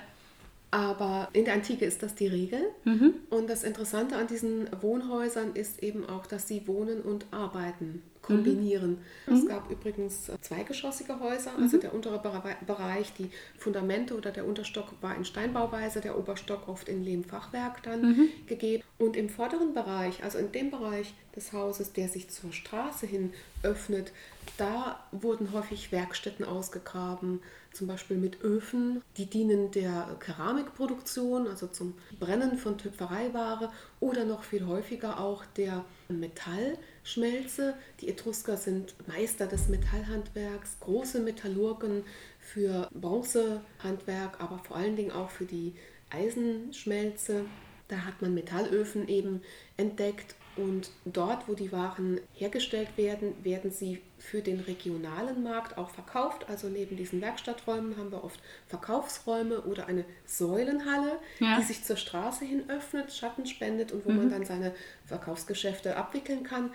Aber 0.72 1.30
in 1.34 1.46
der 1.46 1.56
Antike 1.56 1.86
ist 1.86 2.04
das 2.04 2.16
die 2.16 2.28
Regel. 2.28 2.62
Mhm. 2.84 3.16
Und 3.30 3.50
das 3.50 3.64
Interessante 3.64 4.16
an 4.16 4.28
diesen 4.28 4.70
Wohnhäusern 4.82 5.54
ist 5.54 5.82
eben 5.82 6.08
auch, 6.08 6.28
dass 6.28 6.48
sie 6.48 6.68
wohnen 6.68 7.02
und 7.02 7.26
arbeiten 7.32 8.04
kombinieren. 8.22 9.00
Mhm. 9.26 9.34
Es 9.34 9.48
gab 9.48 9.72
übrigens 9.72 10.32
zweigeschossige 10.42 11.20
Häuser, 11.20 11.52
also 11.58 11.78
mhm. 11.78 11.82
der 11.82 11.94
untere 11.94 12.20
Bereich, 12.66 13.14
die 13.14 13.32
Fundamente 13.58 14.16
oder 14.16 14.32
der 14.32 14.46
Unterstock 14.46 14.94
war 15.02 15.16
in 15.16 15.26
Steinbauweise, 15.26 16.02
der 16.02 16.18
Oberstock 16.18 16.68
oft 16.68 16.88
in 16.88 17.04
Lehmfachwerk 17.04 17.82
dann 17.84 18.02
mhm. 18.02 18.30
gegeben. 18.46 18.84
Und 19.00 19.16
im 19.16 19.30
vorderen 19.30 19.74
Bereich, 19.74 20.24
also 20.24 20.38
in 20.38 20.52
dem 20.52 20.70
Bereich 20.70 21.14
des 21.36 21.54
Hauses, 21.54 21.94
der 21.94 22.08
sich 22.08 22.30
zur 22.30 22.54
Straße 22.54 23.08
hin 23.08 23.34
öffnet, 23.64 24.12
da 24.58 25.00
wurden 25.12 25.54
häufig 25.54 25.92
Werkstätten 25.92 26.46
ausgegraben, 26.46 27.40
zum 27.74 27.88
Beispiel 27.88 28.18
mit 28.18 28.42
Öfen, 28.42 29.02
die 29.18 29.26
dienen 29.26 29.72
der 29.72 30.18
Keramikproduktion, 30.20 31.48
also 31.48 31.68
zum 31.68 31.94
Brennen 32.20 32.58
von 32.58 32.78
Töpfereiware 32.78 33.72
oder 34.00 34.26
noch 34.26 34.44
viel 34.44 34.66
häufiger 34.66 35.20
auch 35.20 35.46
der 35.58 35.86
Metallschmelze. 36.10 37.76
Die 38.02 38.10
Etrusker 38.10 38.58
sind 38.58 38.96
Meister 39.08 39.48
des 39.48 39.68
Metallhandwerks, 39.70 40.78
große 40.80 41.20
Metallurgen 41.20 42.04
für 42.40 42.90
Bronzehandwerk, 42.94 44.42
aber 44.42 44.60
vor 44.60 44.78
allen 44.78 44.96
Dingen 44.96 45.12
auch 45.12 45.30
für 45.30 45.46
die 45.46 45.74
Eisenschmelze. 46.10 47.46
Da 47.88 48.06
hat 48.06 48.22
man 48.22 48.34
Metallöfen 48.34 49.08
eben 49.08 49.42
entdeckt 49.78 50.36
und 50.60 50.92
dort, 51.06 51.48
wo 51.48 51.54
die 51.54 51.72
Waren 51.72 52.20
hergestellt 52.34 52.90
werden, 52.98 53.34
werden 53.44 53.72
sie 53.72 54.02
für 54.18 54.42
den 54.42 54.60
regionalen 54.60 55.42
Markt 55.42 55.78
auch 55.78 55.90
verkauft. 55.90 56.50
Also 56.50 56.68
neben 56.68 56.98
diesen 56.98 57.22
Werkstatträumen 57.22 57.98
haben 57.98 58.12
wir 58.12 58.24
oft 58.24 58.40
Verkaufsräume 58.68 59.62
oder 59.62 59.88
eine 59.88 60.04
Säulenhalle, 60.26 61.20
ja. 61.40 61.58
die 61.58 61.64
sich 61.64 61.84
zur 61.84 61.96
Straße 61.96 62.44
hin 62.44 62.70
öffnet, 62.70 63.14
Schatten 63.14 63.46
spendet 63.46 63.92
und 63.94 64.06
wo 64.06 64.12
mhm. 64.12 64.18
man 64.18 64.30
dann 64.30 64.46
seine 64.46 64.76
Verkaufsgeschäfte 65.06 65.96
abwickeln 65.96 66.44
kann. 66.44 66.72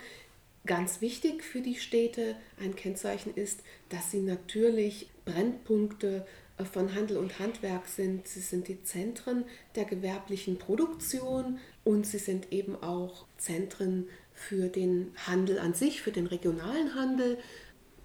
Ganz 0.65 0.99
wichtig 1.01 1.43
für 1.43 1.61
die 1.61 1.75
Städte, 1.75 2.35
ein 2.59 2.75
Kennzeichen 2.75 3.35
ist, 3.35 3.61
dass 3.89 4.09
sie 4.09 4.21
natürlich 4.21 5.09
Brennpunkte 5.23 6.25
von 6.63 6.95
Handel 6.95 7.17
und 7.17 7.39
Handwerk 7.39 7.87
sind. 7.87 8.27
Sie 8.27 8.39
sind 8.39 8.67
die 8.67 8.81
Zentren 8.83 9.45
der 9.75 9.85
gewerblichen 9.85 10.57
Produktion 10.57 11.59
und 11.83 12.05
sie 12.07 12.17
sind 12.17 12.51
eben 12.51 12.75
auch 12.81 13.25
Zentren 13.37 14.07
für 14.33 14.69
den 14.69 15.11
Handel 15.27 15.59
an 15.59 15.73
sich, 15.73 16.01
für 16.01 16.11
den 16.11 16.27
regionalen 16.27 16.95
Handel. 16.95 17.37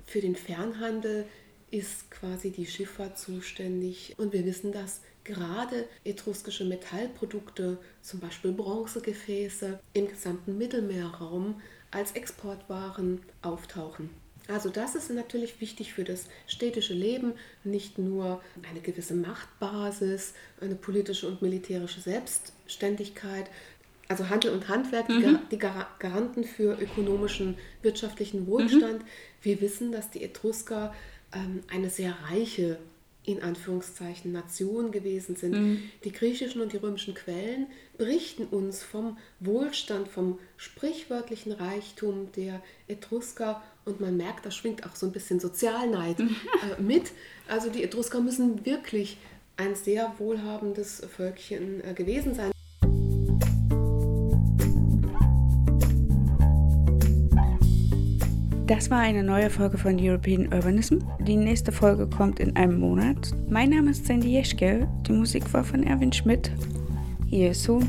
Für 0.05 0.21
den 0.21 0.35
Fernhandel 0.35 1.27
ist 1.71 2.11
quasi 2.11 2.51
die 2.51 2.67
Schifffahrt 2.67 3.19
zuständig. 3.19 4.15
Und 4.19 4.33
wir 4.33 4.45
wissen, 4.45 4.73
dass 4.73 5.03
gerade 5.23 5.89
etruskische 6.05 6.65
Metallprodukte, 6.65 7.79
zum 8.03 8.21
Beispiel 8.21 8.53
Bronzegefäße, 8.53 9.79
im 9.93 10.09
gesamten 10.09 10.59
Mittelmeerraum 10.59 11.61
als 11.91 12.13
Exportwaren 12.13 13.21
auftauchen. 13.43 14.11
Also 14.53 14.69
das 14.69 14.95
ist 14.95 15.11
natürlich 15.11 15.61
wichtig 15.61 15.93
für 15.93 16.05
das 16.05 16.27
städtische 16.47 16.95
Leben, 16.95 17.35
nicht 17.65 17.99
nur 17.99 18.43
eine 18.69 18.81
gewisse 18.81 19.15
Machtbasis, 19.15 20.35
eine 20.61 20.75
politische 20.75 21.29
und 21.29 21.43
militärische 21.43 22.01
Selbstständigkeit, 22.01 23.51
also 24.09 24.29
Handel 24.29 24.53
und 24.53 24.69
Handwerk, 24.69 25.09
mhm. 25.09 25.39
die, 25.53 25.59
Garanten 25.59 26.45
für 26.45 26.77
ökonomischen, 26.81 27.57
wirtschaftlichen 27.83 28.47
Wohlstand. 28.49 29.03
Mhm. 29.03 29.09
Wir 29.43 29.61
wissen, 29.61 29.93
dass 29.93 30.11
die 30.11 30.25
Etrusker 30.25 30.93
ähm, 31.33 31.63
eine 31.71 31.91
sehr 31.91 32.17
reiche 32.29 32.79
in 33.25 33.43
Anführungszeichen 33.43 34.33
Nation 34.33 34.93
gewesen 34.93 35.37
sind. 35.37 35.53
Mhm. 35.53 35.83
Die 36.05 36.13
griechischen 36.13 36.61
und 36.61 36.73
die 36.73 36.79
römischen 36.79 37.15
Quellen 37.15 37.67
berichten 37.99 38.47
uns 38.47 38.83
vom 38.83 39.19
Wohlstand, 39.41 40.09
vom 40.09 40.39
sprichwörtlichen 40.57 41.53
Reichtum 41.53 42.33
der 42.33 42.63
Etrusker 42.89 43.63
und 43.85 44.01
man 44.01 44.17
merkt, 44.17 44.47
da 44.47 44.51
schwingt 44.51 44.87
auch 44.87 44.97
so 44.97 45.07
ein 45.07 45.13
bisschen 45.13 45.41
Sozialneid 45.41 46.19
mhm. 46.19 46.37
äh, 46.79 46.83
mit. 46.83 47.13
Also 47.49 47.71
die 47.71 47.83
Etrusker 47.83 48.21
müssen 48.21 48.65
wirklich 48.65 49.19
ein 49.57 49.75
sehr 49.75 50.15
wohlhabendes 50.19 51.03
Völkchen 51.15 51.85
äh, 51.85 51.93
gewesen 51.93 52.35
sein. 52.35 52.51
Das 58.71 58.89
war 58.89 59.01
eine 59.01 59.25
neue 59.25 59.51
Folge 59.51 59.79
von 59.79 59.99
European 59.99 60.47
Urbanism. 60.55 60.99
Die 61.19 61.35
nächste 61.35 61.73
Folge 61.73 62.07
kommt 62.07 62.39
in 62.39 62.55
einem 62.55 62.79
Monat. 62.79 63.33
Mein 63.49 63.71
Name 63.71 63.91
ist 63.91 64.07
Sandy 64.07 64.29
Jeschke. 64.29 64.87
Die 65.09 65.13
Musik 65.13 65.53
war 65.53 65.65
von 65.65 65.83
Erwin 65.83 66.13
Schmidt. 66.13 66.53
Hier 67.27 67.51
ist 67.51 67.65
so 67.65 67.81